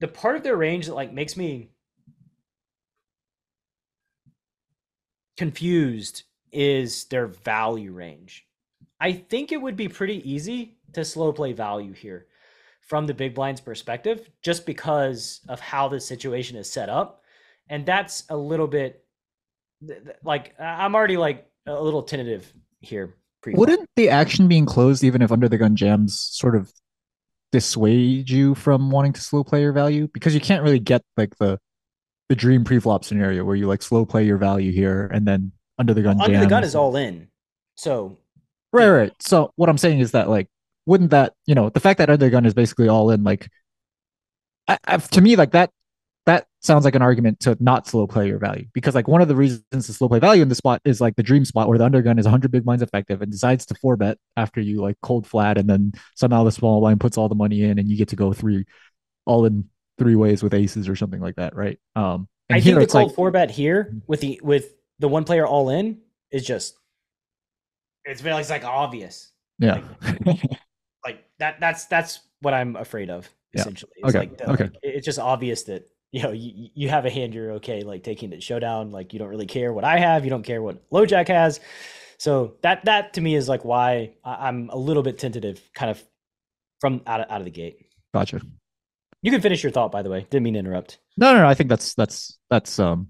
[0.00, 1.70] The part of their range that like makes me
[5.36, 8.46] confused is their value range.
[9.00, 12.26] I think it would be pretty easy to slow play value here
[12.80, 17.22] from the big blind's perspective, just because of how the situation is set up.
[17.68, 19.04] And that's a little bit
[20.24, 23.14] like I'm already like a little tentative here.
[23.42, 23.60] pre-flop.
[23.60, 26.72] Wouldn't the action being closed, even if under the gun jams, sort of
[27.52, 30.08] dissuade you from wanting to slow play your value?
[30.12, 31.58] Because you can't really get like the
[32.28, 35.94] the dream pre-flop scenario where you like slow play your value here and then under
[35.94, 37.28] the gun under the gun is all in.
[37.74, 38.18] So
[38.72, 39.12] right, right.
[39.20, 40.48] So what I'm saying is that like,
[40.86, 43.48] wouldn't that you know the fact that under gun is basically all in like,
[44.66, 45.70] I, I, to me like that
[46.28, 49.28] that sounds like an argument to not slow play your value because like one of
[49.28, 51.78] the reasons to slow play value in the spot is like the dream spot where
[51.78, 54.96] the undergun is 100 big blinds effective and decides to four bet after you like
[55.00, 57.96] cold flat and then somehow the small blind puts all the money in and you
[57.96, 58.66] get to go three
[59.24, 61.78] all in three ways with aces or something like that right?
[61.96, 65.46] Um I think the cold like four bet here with the with the one player
[65.46, 66.74] all in is just
[68.08, 69.30] it's very it's like obvious.
[69.58, 69.80] yeah
[71.04, 73.60] Like that that's that's what I'm afraid of Yeah.
[73.62, 73.92] essentially.
[73.96, 74.64] It's Okay, like the- okay.
[74.64, 78.02] like, it's just obvious that you know you, you have a hand you're okay like
[78.02, 80.88] taking the showdown like you don't really care what I have you don't care what
[80.90, 81.60] LoJack has
[82.18, 86.02] so that that to me is like why I'm a little bit tentative kind of
[86.80, 87.76] from out of, out of the gate.
[88.14, 88.40] gotcha
[89.22, 90.26] You can finish your thought by the way.
[90.30, 90.98] Didn't mean to interrupt.
[91.16, 91.48] No, no, no.
[91.48, 93.08] I think that's that's that's um.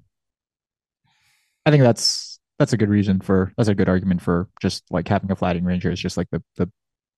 [1.67, 2.28] I think that's
[2.59, 5.65] that's a good reason for that's a good argument for just like having a flatting
[5.65, 6.71] ranger is just like the the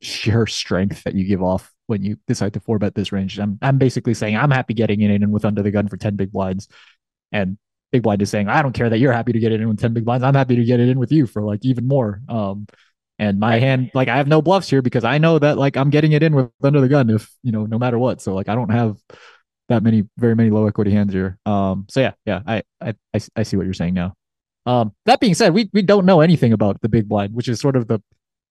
[0.03, 3.39] sheer strength that you give off when you decide to four bet this range.
[3.39, 5.97] I'm I'm basically saying I'm happy getting it in and with under the gun for
[5.97, 6.69] ten big blinds,
[7.33, 7.59] and
[7.93, 9.81] big blind is saying I don't care that you're happy to get it in with
[9.81, 10.25] ten big blinds.
[10.25, 12.23] I'm happy to get it in with you for like even more.
[12.29, 12.67] Um,
[13.19, 15.91] and my hand like I have no bluffs here because I know that like I'm
[15.91, 18.21] getting it in with under the gun if you know no matter what.
[18.21, 18.97] So like I don't have
[19.69, 21.39] that many very many low equity hands here.
[21.47, 24.15] Um, so yeah, yeah, I I I, I see what you're saying now.
[24.67, 27.61] Um, that being said, we we don't know anything about the big blind, which is
[27.61, 28.03] sort of the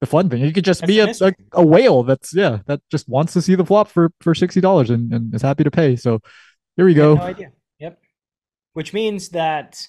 [0.01, 0.41] the fun thing.
[0.41, 3.41] You could just That's be a, a a whale that's yeah that just wants to
[3.41, 5.95] see the flop for for sixty dollars and, and is happy to pay.
[5.95, 6.19] So
[6.75, 7.15] here we go.
[7.15, 7.51] no idea.
[7.79, 7.99] Yep.
[8.73, 9.85] Which means that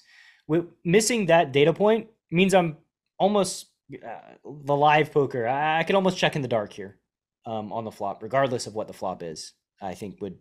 [0.47, 2.77] wi- missing that data point means I'm
[3.17, 5.47] almost uh, the live poker.
[5.47, 6.97] I, I can almost check in the dark here
[7.45, 9.53] um, on the flop, regardless of what the flop is.
[9.81, 10.37] I think would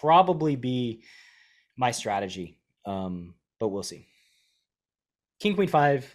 [0.00, 1.02] probably be
[1.76, 4.06] my strategy, um, but we'll see.
[5.40, 6.14] King Queen Five.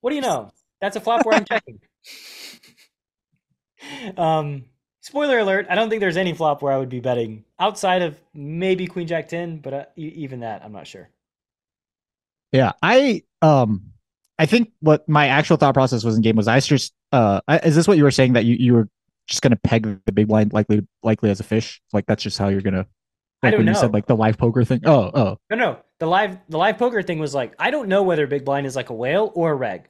[0.00, 0.50] What do you know?
[0.80, 1.80] That's a flop where I'm checking.
[4.16, 4.64] um,
[5.00, 8.18] spoiler alert: I don't think there's any flop where I would be betting outside of
[8.34, 11.08] maybe Queen Jack Ten, but uh, e- even that, I'm not sure.
[12.52, 13.92] Yeah, I um
[14.38, 17.58] I think what my actual thought process was in game was I just uh I,
[17.58, 18.88] is this what you were saying that you you were
[19.26, 22.48] just gonna peg the big blind likely likely as a fish like that's just how
[22.48, 22.86] you're gonna
[23.46, 23.78] I don't when you know.
[23.80, 27.02] said like the live poker thing oh oh No, no, the live the live poker
[27.02, 29.54] thing was like I don't know whether big blind is like a whale or a
[29.54, 29.88] reg.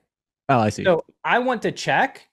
[0.48, 2.28] oh I see So I want to check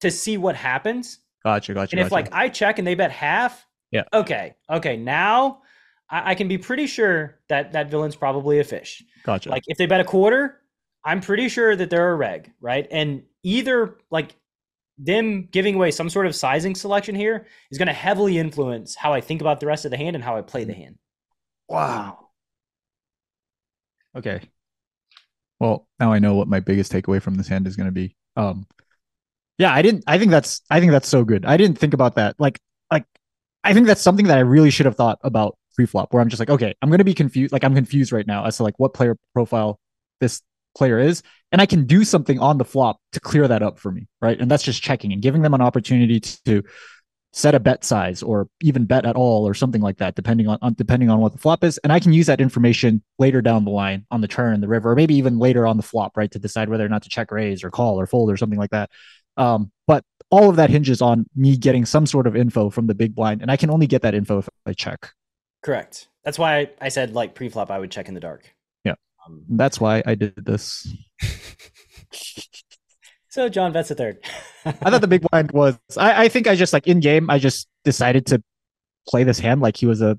[0.00, 1.20] to see what happens.
[1.44, 2.14] gotcha gotcha And if gotcha.
[2.14, 4.02] like I check and they bet half, Yeah.
[4.12, 5.62] okay, okay, now
[6.10, 9.02] I, I can be pretty sure that that villain's probably a fish.
[9.24, 10.60] gotcha Like if they bet a quarter,
[11.04, 12.86] I'm pretty sure that they're a reg, right?
[12.90, 14.36] And either like
[14.98, 19.12] them giving away some sort of sizing selection here is going to heavily influence how
[19.12, 20.96] I think about the rest of the hand and how I play the hand.
[21.68, 22.28] Wow.
[24.16, 24.40] Okay.
[25.60, 28.16] Well, now I know what my biggest takeaway from this hand is going to be.
[28.36, 28.66] Um,
[29.58, 30.04] yeah, I didn't.
[30.06, 30.60] I think that's.
[30.70, 31.46] I think that's so good.
[31.46, 32.36] I didn't think about that.
[32.38, 33.04] Like, like,
[33.64, 36.40] I think that's something that I really should have thought about pre-flop where I'm just
[36.40, 37.52] like, okay, I'm gonna be confused.
[37.52, 39.78] Like I'm confused right now as to like what player profile
[40.20, 40.42] this
[40.76, 43.90] player is, and I can do something on the flop to clear that up for
[43.90, 44.38] me, right?
[44.38, 46.62] And that's just checking and giving them an opportunity to
[47.36, 50.58] set a bet size or even bet at all or something like that depending on,
[50.62, 51.76] on, depending on what the flop is.
[51.78, 54.92] And i can use that information later down the line on the turn the river
[54.92, 57.30] or maybe even later on the flop right to decide whether or not to check
[57.30, 58.90] raise or call or fold or something like that.
[59.36, 62.94] Um, but all of that hinges on me getting some sort of info from the
[62.94, 65.10] big blind and i can only get that info if i check.
[65.62, 66.08] Correct.
[66.24, 68.55] That's why i said like pre-flop i would check in the dark
[69.26, 70.86] um, that's why i did this
[73.36, 74.24] So Jon bets a third.
[74.64, 75.76] I thought the big blind was.
[75.98, 77.28] I, I think I just like in game.
[77.28, 78.42] I just decided to
[79.06, 80.18] play this hand like he was a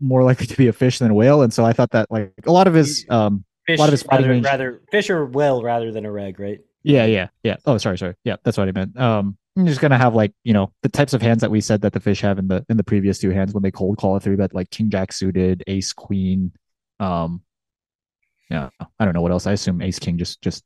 [0.00, 2.32] more likely to be a fish than a whale, and so I thought that like
[2.44, 5.26] a lot of his um fish, a lot of his rather, range, rather fish or
[5.26, 6.58] whale rather than a reg, right?
[6.82, 7.54] Yeah, yeah, yeah.
[7.66, 8.16] Oh, sorry, sorry.
[8.24, 8.98] Yeah, that's what I meant.
[8.98, 11.82] Um, I'm just gonna have like you know the types of hands that we said
[11.82, 14.16] that the fish have in the in the previous two hands when they cold call
[14.16, 16.50] a three bet like king jack suited, ace queen.
[16.98, 17.42] Um,
[18.50, 19.46] yeah, I don't know what else.
[19.46, 20.64] I assume ace king just just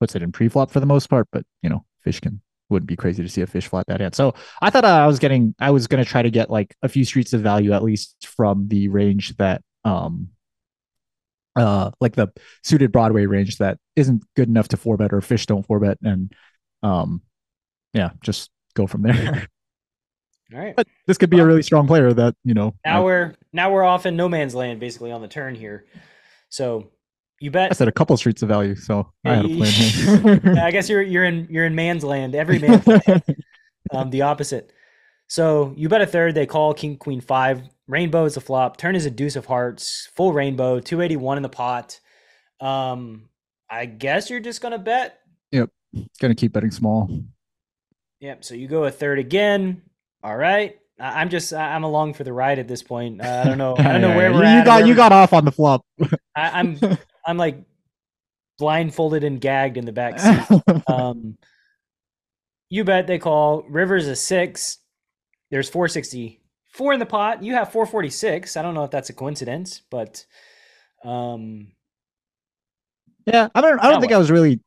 [0.00, 2.40] puts it in pre-flop for the most part, but you know, fish can
[2.72, 4.14] wouldn't be crazy to see a fish flat that hand.
[4.14, 6.74] So I thought uh, I was getting, I was going to try to get like
[6.82, 10.28] a few streets of value at least from the range that, um,
[11.54, 12.32] uh, like the
[12.64, 15.98] suited Broadway range that isn't good enough to four bet or fish don't four bet,
[16.02, 16.32] and
[16.82, 17.20] um,
[17.92, 19.46] yeah, just go from there.
[20.54, 22.74] All right, but this could be well, a really strong player that you know.
[22.86, 25.84] Now I, we're now we're off in no man's land basically on the turn here,
[26.48, 26.90] so
[27.42, 27.72] you bet.
[27.72, 30.54] I said a couple streets of value, so I had a plan here.
[30.62, 32.36] I guess you're you're in you're in man's land.
[32.36, 32.82] Every man,
[33.90, 34.72] um, the opposite.
[35.26, 36.36] So you bet a third.
[36.36, 37.62] They call king queen five.
[37.88, 38.76] Rainbow is a flop.
[38.76, 40.08] Turn is a deuce of hearts.
[40.14, 40.78] Full rainbow.
[40.78, 41.98] Two eighty one in the pot.
[42.60, 43.28] Um,
[43.68, 45.18] I guess you're just gonna bet.
[45.50, 45.70] Yep,
[46.20, 47.10] gonna keep betting small.
[48.20, 48.44] Yep.
[48.44, 49.82] So you go a third again.
[50.22, 50.78] All right.
[51.00, 53.20] I'm just I'm along for the ride at this point.
[53.20, 53.74] Uh, I don't know.
[53.76, 54.64] I don't know where we're you at.
[54.64, 55.84] Got, you got off on the flop.
[56.36, 56.78] I, I'm
[57.26, 57.62] I'm like
[58.58, 60.62] blindfolded and gagged in the back seat.
[60.86, 61.36] um,
[62.70, 64.78] you bet they call Rivers a six.
[65.50, 67.42] There's 464 in the pot.
[67.42, 68.56] You have 446.
[68.56, 70.24] I don't know if that's a coincidence, but
[71.04, 71.72] um,
[73.26, 73.78] yeah, I don't.
[73.78, 74.16] I don't think what?
[74.16, 74.60] I was really.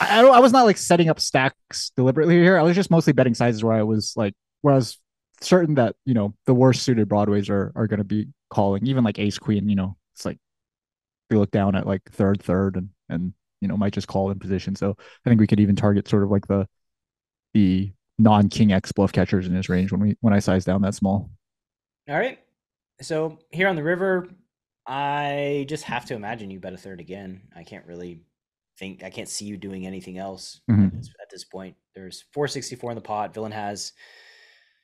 [0.00, 2.58] I, I, I was not like setting up stacks deliberately here.
[2.58, 4.98] I was just mostly betting sizes where I was like, where I was
[5.42, 9.04] certain that you know the worst suited broadways are are going to be calling, even
[9.04, 9.68] like ace queen.
[9.68, 9.96] You know,
[11.30, 14.38] we look down at like third, third, and and you know might just call in
[14.38, 14.74] position.
[14.74, 16.66] So I think we could even target sort of like the
[17.54, 20.82] the non king X bluff catchers in his range when we when I size down
[20.82, 21.30] that small.
[22.08, 22.38] All right.
[23.00, 24.28] So here on the river,
[24.86, 27.42] I just have to imagine you bet a third again.
[27.56, 28.22] I can't really
[28.78, 30.86] think I can't see you doing anything else mm-hmm.
[30.86, 31.76] at, this, at, this, point.
[31.94, 33.34] There's 464 in the pot.
[33.34, 33.92] Villain has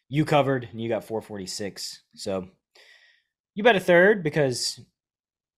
[0.09, 2.02] you covered, and you got 446.
[2.14, 2.48] So
[3.54, 4.80] you bet a third because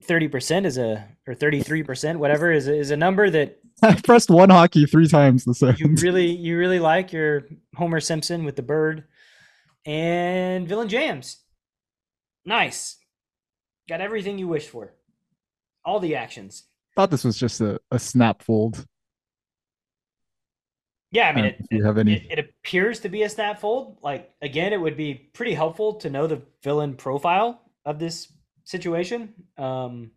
[0.06, 4.48] 30% is a or 33% whatever is a, is a number that I pressed one
[4.48, 5.76] hotkey three times the same.
[5.78, 9.04] You really you really like your Homer Simpson with the bird
[9.84, 11.38] and villain jams.
[12.44, 12.96] Nice.
[13.88, 14.94] Got everything you wish for.
[15.84, 16.64] All the actions.
[16.96, 18.84] Thought this was just a, a snap fold.
[21.10, 22.16] Yeah, I mean, uh, it, you have any...
[22.16, 23.98] It, it, appears to be a snap fold.
[24.02, 28.30] Like again, it would be pretty helpful to know the villain profile of this
[28.68, 29.32] situation.
[29.56, 30.10] Um,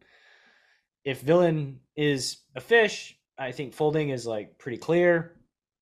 [1.04, 5.38] if villain is a fish, I think folding is like pretty clear.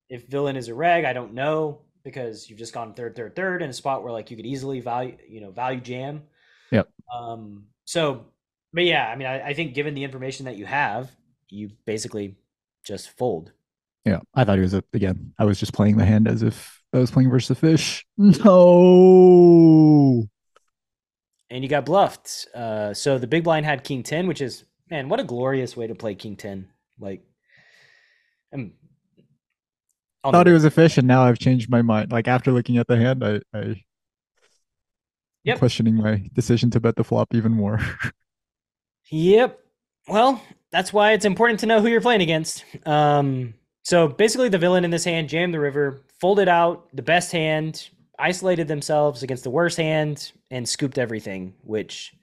[0.08, 3.62] If villain is a reg, I don't know because you've just gone third, third, third
[3.62, 6.22] in a spot where like you could easily value, you know, value jam.
[6.70, 6.88] Yep.
[7.14, 8.26] Um, so,
[8.72, 11.10] but yeah, I mean, I, I think given the information that you have,
[11.48, 12.36] you basically
[12.84, 13.52] just fold.
[14.06, 15.34] Yeah, I thought he was a, again.
[15.38, 18.06] I was just playing the hand as if I was playing versus a fish.
[18.16, 20.28] No
[21.50, 22.46] and you got bluffed.
[22.54, 25.86] Uh, so the big blind had king 10, which is, man, what a glorious way
[25.86, 26.68] to play king 10.
[26.98, 27.22] Like,
[28.52, 28.72] I'm,
[30.22, 32.12] i thought it was a fish, and now I've changed my mind.
[32.12, 33.82] Like, after looking at the hand, I, I
[35.44, 35.58] yep.
[35.58, 37.80] questioning my decision to bet the flop even more.
[39.10, 39.58] yep.
[40.08, 42.64] Well, that's why it's important to know who you're playing against.
[42.86, 47.32] Um, so basically, the villain in this hand jammed the river, folded out the best
[47.32, 47.88] hand,
[48.20, 52.14] isolated themselves against the worst hand and scooped everything, which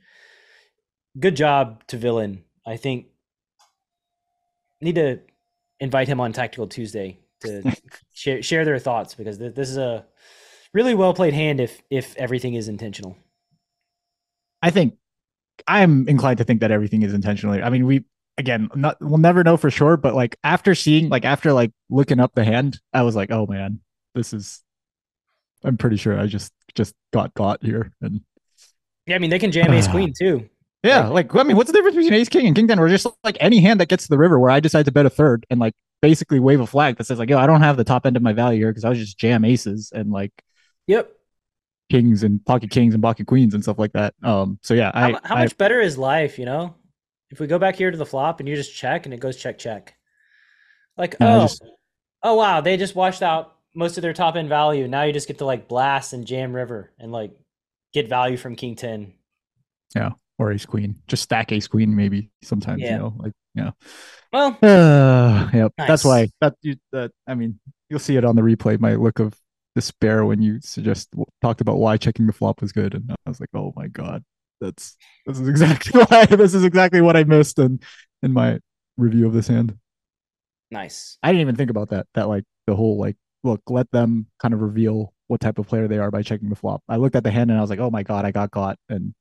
[1.19, 2.43] good job to villain.
[2.65, 3.07] I think
[4.81, 5.19] need to
[5.79, 7.75] invite him on Tactical Tuesday to
[8.13, 10.05] share share their thoughts because th- this is a
[10.73, 13.17] really well played hand if if everything is intentional.
[14.61, 14.95] I think
[15.67, 17.61] I'm inclined to think that everything is intentionally.
[17.61, 18.05] I mean, we
[18.37, 22.19] again, not we'll never know for sure, but like after seeing like after like looking
[22.19, 23.79] up the hand, I was like, oh man,
[24.13, 24.63] this is
[25.63, 28.21] I'm pretty sure I just just got got here and
[29.05, 30.49] Yeah, I mean they can jam ace queen too.
[30.83, 32.79] Yeah, like I mean, what's the difference between ace king and king ten?
[32.79, 35.05] Or just like any hand that gets to the river where I decide to bet
[35.05, 37.75] a third and like basically wave a flag that says like, yo, I don't have
[37.77, 40.31] the top end of my value here because I was just jam aces and like
[40.85, 41.11] Yep.
[41.89, 44.13] kings and pocket kings and pocket queens and stuff like that.
[44.23, 46.75] Um, so yeah, How, I mu- how I- much better is life, you know?
[47.31, 49.35] If we go back here to the flop and you just check and it goes
[49.35, 49.95] check check.
[50.95, 51.65] Like, Yeah, oh, just-
[52.23, 54.87] oh wow, they just washed out most of their top end value.
[54.87, 57.31] Now you just get to like blast and jam river and like
[57.93, 59.13] get value from king ten.
[59.95, 62.81] Yeah, or ace queen, just stack ace queen maybe sometimes.
[62.81, 62.93] Yeah.
[62.93, 63.71] You know, like yeah.
[64.33, 65.73] Well, Uh, yep.
[65.77, 67.59] That's why that you that I mean
[67.89, 68.79] you'll see it on the replay.
[68.79, 69.33] My look of
[69.75, 71.13] despair when you suggest
[71.43, 74.23] talked about why checking the flop was good, and I was like, oh my god,
[74.59, 74.97] that's
[75.27, 77.79] this is exactly why this is exactly what I missed in
[78.23, 78.59] in my
[78.97, 79.77] review of this hand.
[80.71, 81.19] nice.
[81.21, 82.07] I didn't even think about that.
[82.15, 83.15] That like the whole like
[83.47, 86.55] look, let them kind of reveal what type of player they are by checking the
[86.55, 86.83] flop.
[86.87, 88.77] I looked at the hand and I was like, oh my god, I got got,
[88.89, 89.13] and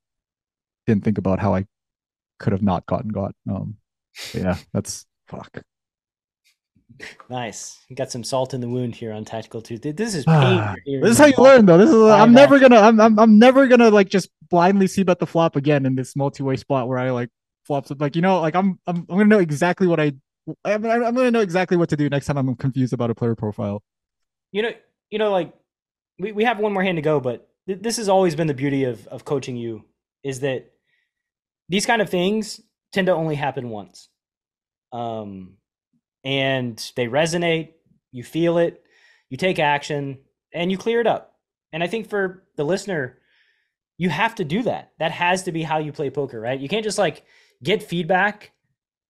[0.85, 1.65] didn't think about how I
[2.39, 3.33] could have not gotten got.
[3.49, 3.77] Um,
[4.33, 5.63] yeah, that's fuck.
[7.29, 7.79] Nice.
[7.89, 9.91] You got some salt in the wound here on Tactical Tuesday.
[9.91, 10.35] This is pain.
[10.35, 11.77] Ah, hearing This is how you learn, though.
[11.77, 15.27] This is I'm never gonna I'm, I'm I'm never gonna like just blindly c-bet the
[15.27, 17.29] flop again in this multi-way spot where I like
[17.65, 20.13] flops like you know like I'm I'm I'm gonna know exactly what I
[20.63, 23.35] I'm I'm gonna know exactly what to do next time I'm confused about a player
[23.35, 23.83] profile.
[24.51, 24.71] You know
[25.09, 25.53] you know like
[26.19, 28.53] we, we have one more hand to go but th- this has always been the
[28.53, 29.83] beauty of of coaching you
[30.23, 30.71] is that
[31.69, 32.61] these kind of things
[32.93, 34.09] tend to only happen once.
[34.91, 35.57] Um
[36.23, 37.73] and they resonate
[38.11, 38.83] you feel it
[39.29, 40.19] you take action
[40.53, 41.35] and you clear it up.
[41.73, 43.19] And i think for the listener
[43.99, 44.91] you have to do that.
[44.99, 46.59] That has to be how you play poker right?
[46.59, 47.23] You can't just like
[47.63, 48.51] get feedback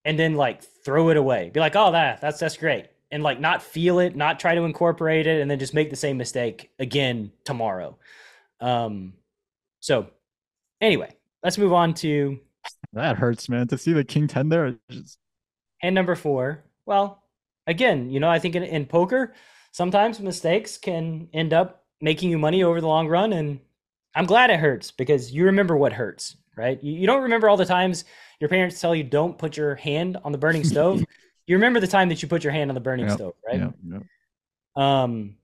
[0.05, 1.51] and then like throw it away.
[1.53, 4.63] Be like oh that that's that's great and like not feel it not try to
[4.63, 7.97] incorporate it and then just make the same mistake again tomorrow.
[8.59, 9.13] Um
[9.79, 10.07] so
[10.81, 12.39] anyway let's move on to
[12.93, 13.67] That hurts, man.
[13.67, 15.17] To see the king ten there, just
[15.81, 16.63] hand number four.
[16.85, 17.23] Well
[17.67, 19.33] again you know i think in, in poker
[19.73, 23.59] sometimes mistakes can end up making you money over the long run and
[24.15, 26.83] i'm glad it hurts because you remember what hurts right?
[26.83, 28.03] You, you don't remember all the times
[28.39, 31.03] your parents tell you don't put your hand on the burning stove
[31.47, 33.59] you remember the time that you put your hand on the burning Yep, stove right
[33.59, 33.99] yeah, yeah.
[34.77, 35.37] Um,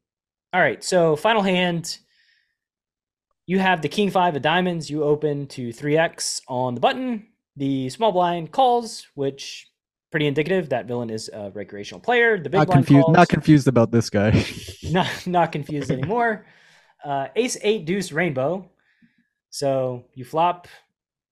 [0.53, 0.83] all right.
[0.83, 1.97] So final hand,
[3.47, 4.89] you have the king five of diamonds.
[4.89, 7.27] You open to three X on the button.
[7.57, 9.67] The small blind calls, which
[10.11, 12.37] pretty indicative that villain is a recreational player.
[12.37, 13.05] The big not blind confused.
[13.05, 13.17] calls.
[13.17, 14.45] Not confused about this guy.
[14.83, 16.45] not not confused anymore.
[17.03, 18.69] Uh, ace eight deuce rainbow.
[19.49, 20.67] So you flop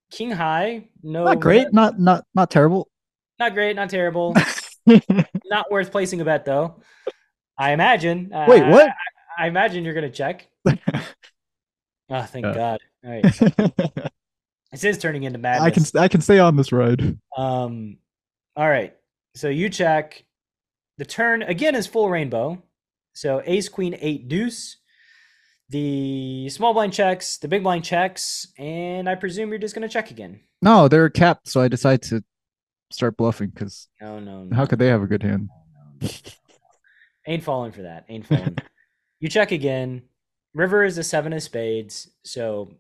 [0.09, 0.89] king high.
[1.03, 1.71] No, not great.
[1.71, 2.89] Not not not terrible.
[3.39, 3.75] Not great.
[3.75, 4.35] Not terrible.
[5.45, 6.81] not worth placing a bet though.
[7.57, 8.29] I imagine.
[8.47, 8.89] Wait, I- what?
[9.37, 10.47] I, I imagine you're gonna check.
[12.13, 12.53] Oh, thank Uh.
[12.53, 12.79] God.
[13.05, 14.11] All right.
[14.73, 15.61] This is turning into madness.
[15.65, 17.17] I can I can stay on this ride.
[17.35, 17.97] Um,
[18.55, 18.95] all right.
[19.35, 20.23] So you check.
[20.97, 22.61] The turn again is full rainbow.
[23.13, 24.77] So ace, queen, eight, deuce.
[25.69, 29.91] The small blind checks, the big blind checks, and I presume you're just going to
[29.91, 30.39] check again.
[30.61, 32.23] No, they're capped, so I decide to
[32.93, 34.55] start bluffing because No, no, no.
[34.55, 35.49] how could they have a good hand?
[37.27, 38.05] Ain't falling for that.
[38.09, 38.57] Ain't falling.
[39.19, 40.03] you check again.
[40.53, 42.09] River is a seven of spades.
[42.23, 42.73] So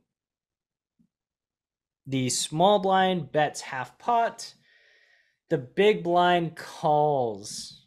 [2.07, 4.53] the small blind bets half pot.
[5.49, 7.85] The big blind calls.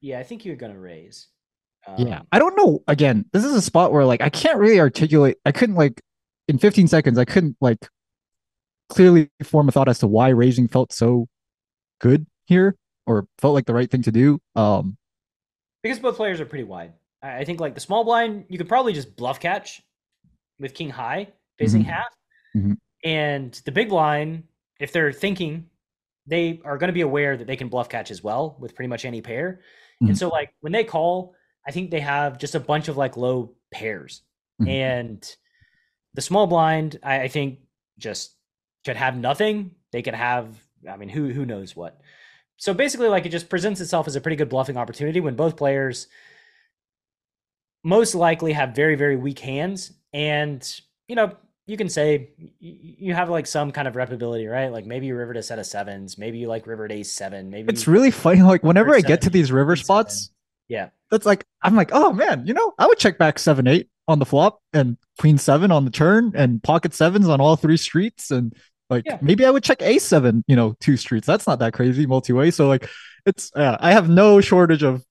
[0.00, 1.28] Yeah, I think you're gonna raise.
[1.98, 2.82] Yeah, Um, I don't know.
[2.88, 5.38] Again, this is a spot where like I can't really articulate.
[5.44, 6.02] I couldn't like
[6.48, 7.18] in 15 seconds.
[7.18, 7.88] I couldn't like
[8.88, 11.28] clearly form a thought as to why raising felt so
[12.00, 12.76] good here
[13.06, 14.38] or felt like the right thing to do.
[14.56, 14.96] Um,
[15.82, 16.92] because both players are pretty wide.
[17.22, 19.82] I think like the small blind, you could probably just bluff catch
[20.58, 21.28] with king high
[21.58, 21.86] facing Mhm.
[21.86, 22.16] half,
[22.56, 22.76] Mhm.
[23.04, 24.44] and the big blind,
[24.80, 25.68] if they're thinking,
[26.26, 28.88] they are going to be aware that they can bluff catch as well with pretty
[28.88, 29.60] much any pair.
[30.02, 30.08] Mhm.
[30.10, 31.34] And so like when they call,
[31.66, 34.22] I think they have just a bunch of like low pairs,
[34.60, 34.68] Mhm.
[34.68, 35.36] and
[36.14, 37.60] the small blind, I, I think
[37.98, 38.34] just
[38.84, 39.72] could have nothing.
[39.92, 40.56] They could have,
[40.90, 42.00] I mean, who who knows what.
[42.56, 45.56] So basically, like it just presents itself as a pretty good bluffing opportunity when both
[45.56, 46.06] players
[47.84, 51.36] most likely have very very weak hands, and you know
[51.66, 54.72] you can say you have like some kind of repability, right?
[54.72, 57.72] Like maybe you rivered a set of sevens, maybe you like rivered ace seven, maybe
[57.72, 58.42] it's really funny.
[58.42, 59.84] Like whenever I get to these river eight, seven.
[59.84, 60.30] spots,
[60.68, 60.88] yeah.
[61.10, 64.18] that's like I'm like, oh man, you know, I would check back seven eight on
[64.18, 68.30] the flop and queen seven on the turn and pocket sevens on all three streets
[68.30, 68.54] and
[68.90, 69.18] like Yeah.
[69.22, 71.26] maybe I would check a seven, you know, two streets.
[71.26, 72.50] That's not that crazy multi way.
[72.50, 72.88] So like
[73.24, 75.04] it's yeah, I have no shortage of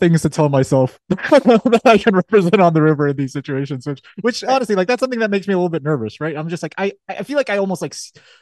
[0.00, 3.86] things to tell myself that I can represent on the river in these situations.
[3.86, 6.36] Which, which honestly, like that's something that makes me a little bit nervous, right?
[6.36, 7.94] I'm just like I, I feel like I almost like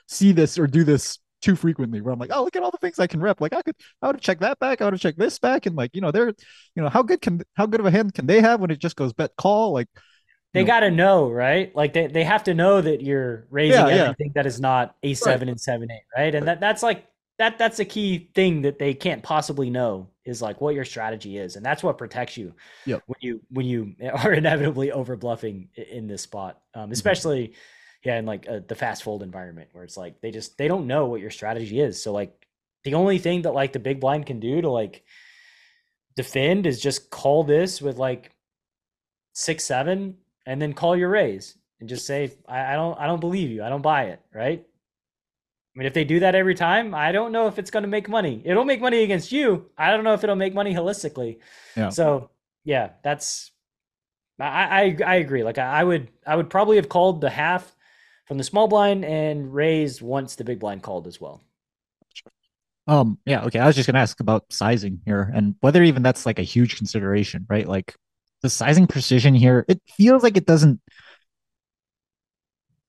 [0.08, 2.78] see this or do this too frequently where I'm like, oh, look at all the
[2.78, 3.40] things I can rep.
[3.40, 4.80] Like I could, I would check that back.
[4.80, 5.66] I would check this back.
[5.66, 8.14] And like, you know, they're, you know, how good can, how good of a hand
[8.14, 9.72] can they have when it just goes bet call?
[9.72, 9.88] Like
[10.52, 11.74] they got to know, right?
[11.74, 14.42] Like they, they have to know that you're raising yeah, everything yeah.
[14.42, 15.52] that is not a seven right.
[15.52, 16.34] and seven, eight, right?
[16.34, 17.06] And that, that's like,
[17.38, 21.38] that that's a key thing that they can't possibly know is like what your strategy
[21.38, 21.56] is.
[21.56, 22.52] And that's what protects you
[22.84, 23.02] yep.
[23.06, 26.60] when you, when you are inevitably over bluffing in this spot.
[26.74, 26.92] Um, mm-hmm.
[26.92, 27.60] especially, mm-hmm
[28.04, 30.86] yeah, in like uh, the fast fold environment where it's like they just they don't
[30.86, 32.02] know what your strategy is.
[32.02, 32.46] So like
[32.84, 35.04] the only thing that like the big blind can do to like
[36.16, 38.32] defend is just call this with like
[39.34, 43.20] six seven and then call your raise and just say I, I don't I don't
[43.20, 44.64] believe you I don't buy it right.
[45.74, 47.88] I mean, if they do that every time, I don't know if it's going to
[47.88, 48.42] make money.
[48.44, 49.70] It'll make money against you.
[49.78, 51.38] I don't know if it'll make money holistically.
[51.76, 51.90] Yeah.
[51.90, 52.30] So
[52.64, 53.52] yeah, that's
[54.40, 55.44] I, I I agree.
[55.44, 57.76] Like I, I would I would probably have called the half
[58.30, 61.42] from the small blind and raised once the big blind called as well.
[62.86, 63.58] Um, yeah, okay.
[63.58, 66.76] I was just gonna ask about sizing here and whether even that's like a huge
[66.76, 67.66] consideration, right?
[67.66, 67.96] Like
[68.42, 70.80] the sizing precision here, it feels like it doesn't,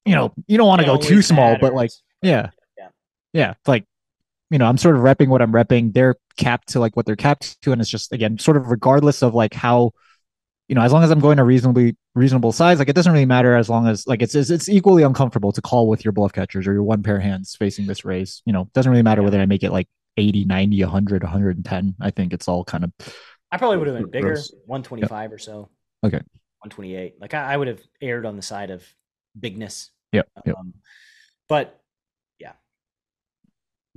[0.05, 1.89] you know, you don't want to go too small, but like,
[2.21, 2.89] yeah, yeah,
[3.33, 3.85] yeah, like,
[4.51, 5.91] you know, I'm sort of repping what I'm repping.
[5.91, 9.23] They're capped to like what they're capped to, and it's just again, sort of regardless
[9.23, 9.93] of like how
[10.71, 13.25] you know, as long as I'm going a reasonably reasonable size, like it doesn't really
[13.25, 16.31] matter as long as like it's it's, it's equally uncomfortable to call with your bluff
[16.31, 18.41] catchers or your one pair hands facing this raise.
[18.45, 21.95] You know, doesn't really matter whether I make it like 80, 90, 100, 110.
[21.99, 22.93] I think it's all kind of.
[23.51, 25.31] I probably would have been bigger, 125 yep.
[25.33, 25.69] or so.
[26.05, 26.21] Okay.
[26.63, 27.15] 128.
[27.19, 28.81] Like I, I, would have erred on the side of
[29.37, 29.89] bigness.
[30.13, 30.21] Yeah.
[30.45, 30.55] Yep.
[30.57, 30.73] Um,
[31.49, 31.81] but
[32.39, 32.53] yeah.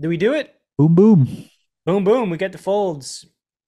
[0.00, 0.52] Do we do it?
[0.76, 1.48] Boom, boom.
[1.86, 2.30] Boom, boom.
[2.30, 3.26] We get the folds.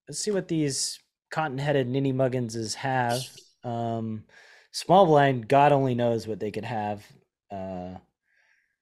[0.09, 0.99] Let's see what these
[1.37, 3.21] cotton-headed ninny mugginses have.
[3.63, 4.25] Um,
[4.73, 7.05] small blind, God only knows what they could have.
[7.53, 7.97] Uh,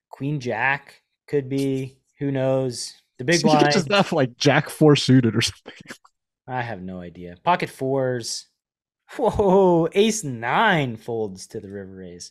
[0.09, 1.99] Queen Jack could be.
[2.21, 2.95] Who knows?
[3.19, 5.75] The big blind just have like Jack four suited or something.
[6.47, 7.35] I have no idea.
[7.43, 8.47] Pocket fours.
[9.17, 12.31] Whoa, Ace nine folds to the river raise.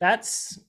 [0.00, 0.60] That's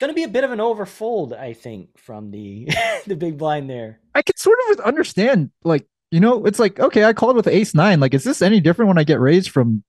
[0.00, 2.68] gonna be a bit of an overfold, I think, from the
[3.08, 3.98] the big blind there.
[4.14, 7.74] I can sort of understand like you know, it's like, okay, I called with ace
[7.74, 8.00] nine.
[8.00, 9.84] Like, is this any different when I get raised from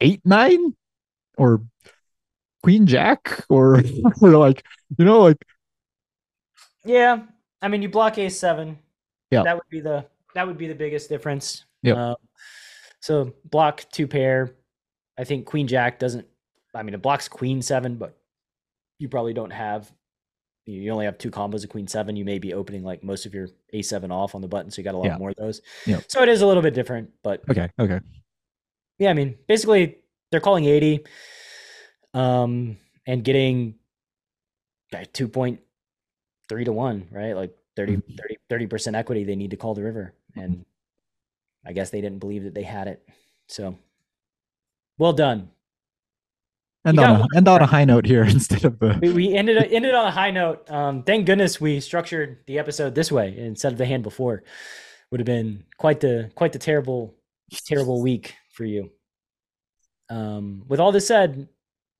[0.00, 0.74] eight nine
[1.36, 1.62] or
[2.62, 3.82] queen jack or,
[4.20, 4.64] or like,
[4.98, 5.44] you know, like
[6.84, 7.22] Yeah.
[7.60, 8.78] I mean you block ace seven.
[9.30, 9.42] Yeah.
[9.42, 11.64] That would be the that would be the biggest difference.
[11.82, 12.10] Yeah.
[12.10, 12.16] Um,
[13.00, 14.54] so block two pair.
[15.18, 16.26] I think queen jack doesn't
[16.74, 18.16] I mean it blocks queen seven, but
[18.98, 19.90] you probably don't have
[20.68, 23.34] you only have two combos of queen seven, you may be opening like most of
[23.34, 25.16] your a7 off on the button, so you got a lot yeah.
[25.18, 25.62] more of those.
[25.86, 26.00] Yeah.
[26.08, 28.00] So it is a little bit different, but okay, okay.
[28.98, 29.98] Yeah, I mean, basically
[30.30, 31.04] they're calling 80
[32.14, 33.74] um and getting
[35.12, 35.60] two point
[36.48, 37.34] three to one, right?
[37.34, 38.02] Like 30
[38.48, 40.14] 30 percent equity they need to call the river.
[40.36, 40.64] And
[41.64, 43.06] I guess they didn't believe that they had it.
[43.46, 43.78] So
[44.98, 45.50] well done.
[46.86, 48.98] End on, a, end on a high note here instead of the.
[49.02, 50.70] We, we ended ended on a high note.
[50.70, 54.44] Um, thank goodness we structured the episode this way instead of the hand before.
[55.10, 57.14] Would have been quite the quite the terrible
[57.66, 58.90] terrible week for you.
[60.10, 61.48] Um, with all this said,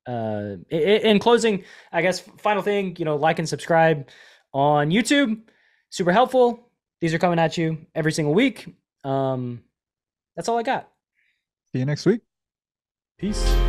[0.07, 4.09] uh, in closing, I guess final thing, you know, like and subscribe
[4.53, 5.41] on YouTube.
[5.89, 6.71] Super helpful.
[7.01, 8.75] These are coming at you every single week.
[9.03, 9.63] Um,
[10.35, 10.89] that's all I got.
[11.71, 12.21] See you next week.
[13.17, 13.68] Peace.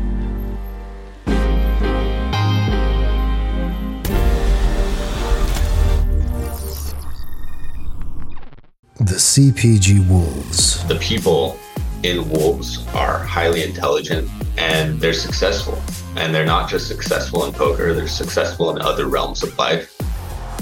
[9.01, 10.87] The CPG Wolves.
[10.87, 11.57] The people
[12.03, 14.29] in Wolves are highly intelligent
[14.59, 15.81] and they're successful.
[16.17, 19.97] And they're not just successful in poker, they're successful in other realms of life.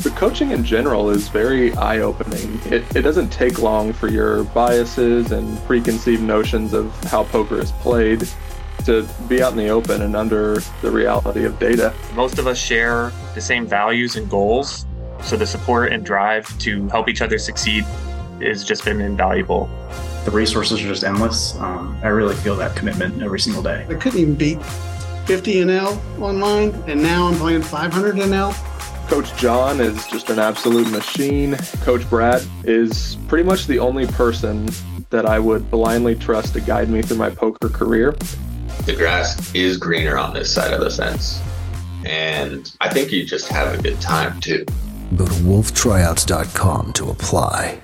[0.03, 2.61] The coaching in general is very eye opening.
[2.71, 7.73] It, it doesn't take long for your biases and preconceived notions of how poker is
[7.73, 8.25] played
[8.85, 11.93] to be out in the open and under the reality of data.
[12.13, 14.85] Most of us share the same values and goals.
[15.23, 17.85] So the support and drive to help each other succeed
[18.41, 19.69] has just been invaluable.
[20.25, 21.55] The resources are just endless.
[21.57, 23.85] Um, I really feel that commitment every single day.
[23.89, 24.61] I couldn't even beat
[25.25, 28.53] 50 NL online, and now I'm playing 500 NL.
[29.09, 31.55] Coach Jon is just an absolute machine.
[31.81, 34.69] Coach Brad is pretty much the only person
[35.09, 38.11] that I would blindly trust to guide me through my poker career.
[38.85, 41.41] The grass is greener on this side of the fence.
[42.05, 44.65] And I think you just have a good time too.
[45.15, 47.79] Go to wolftryouts.com to apply.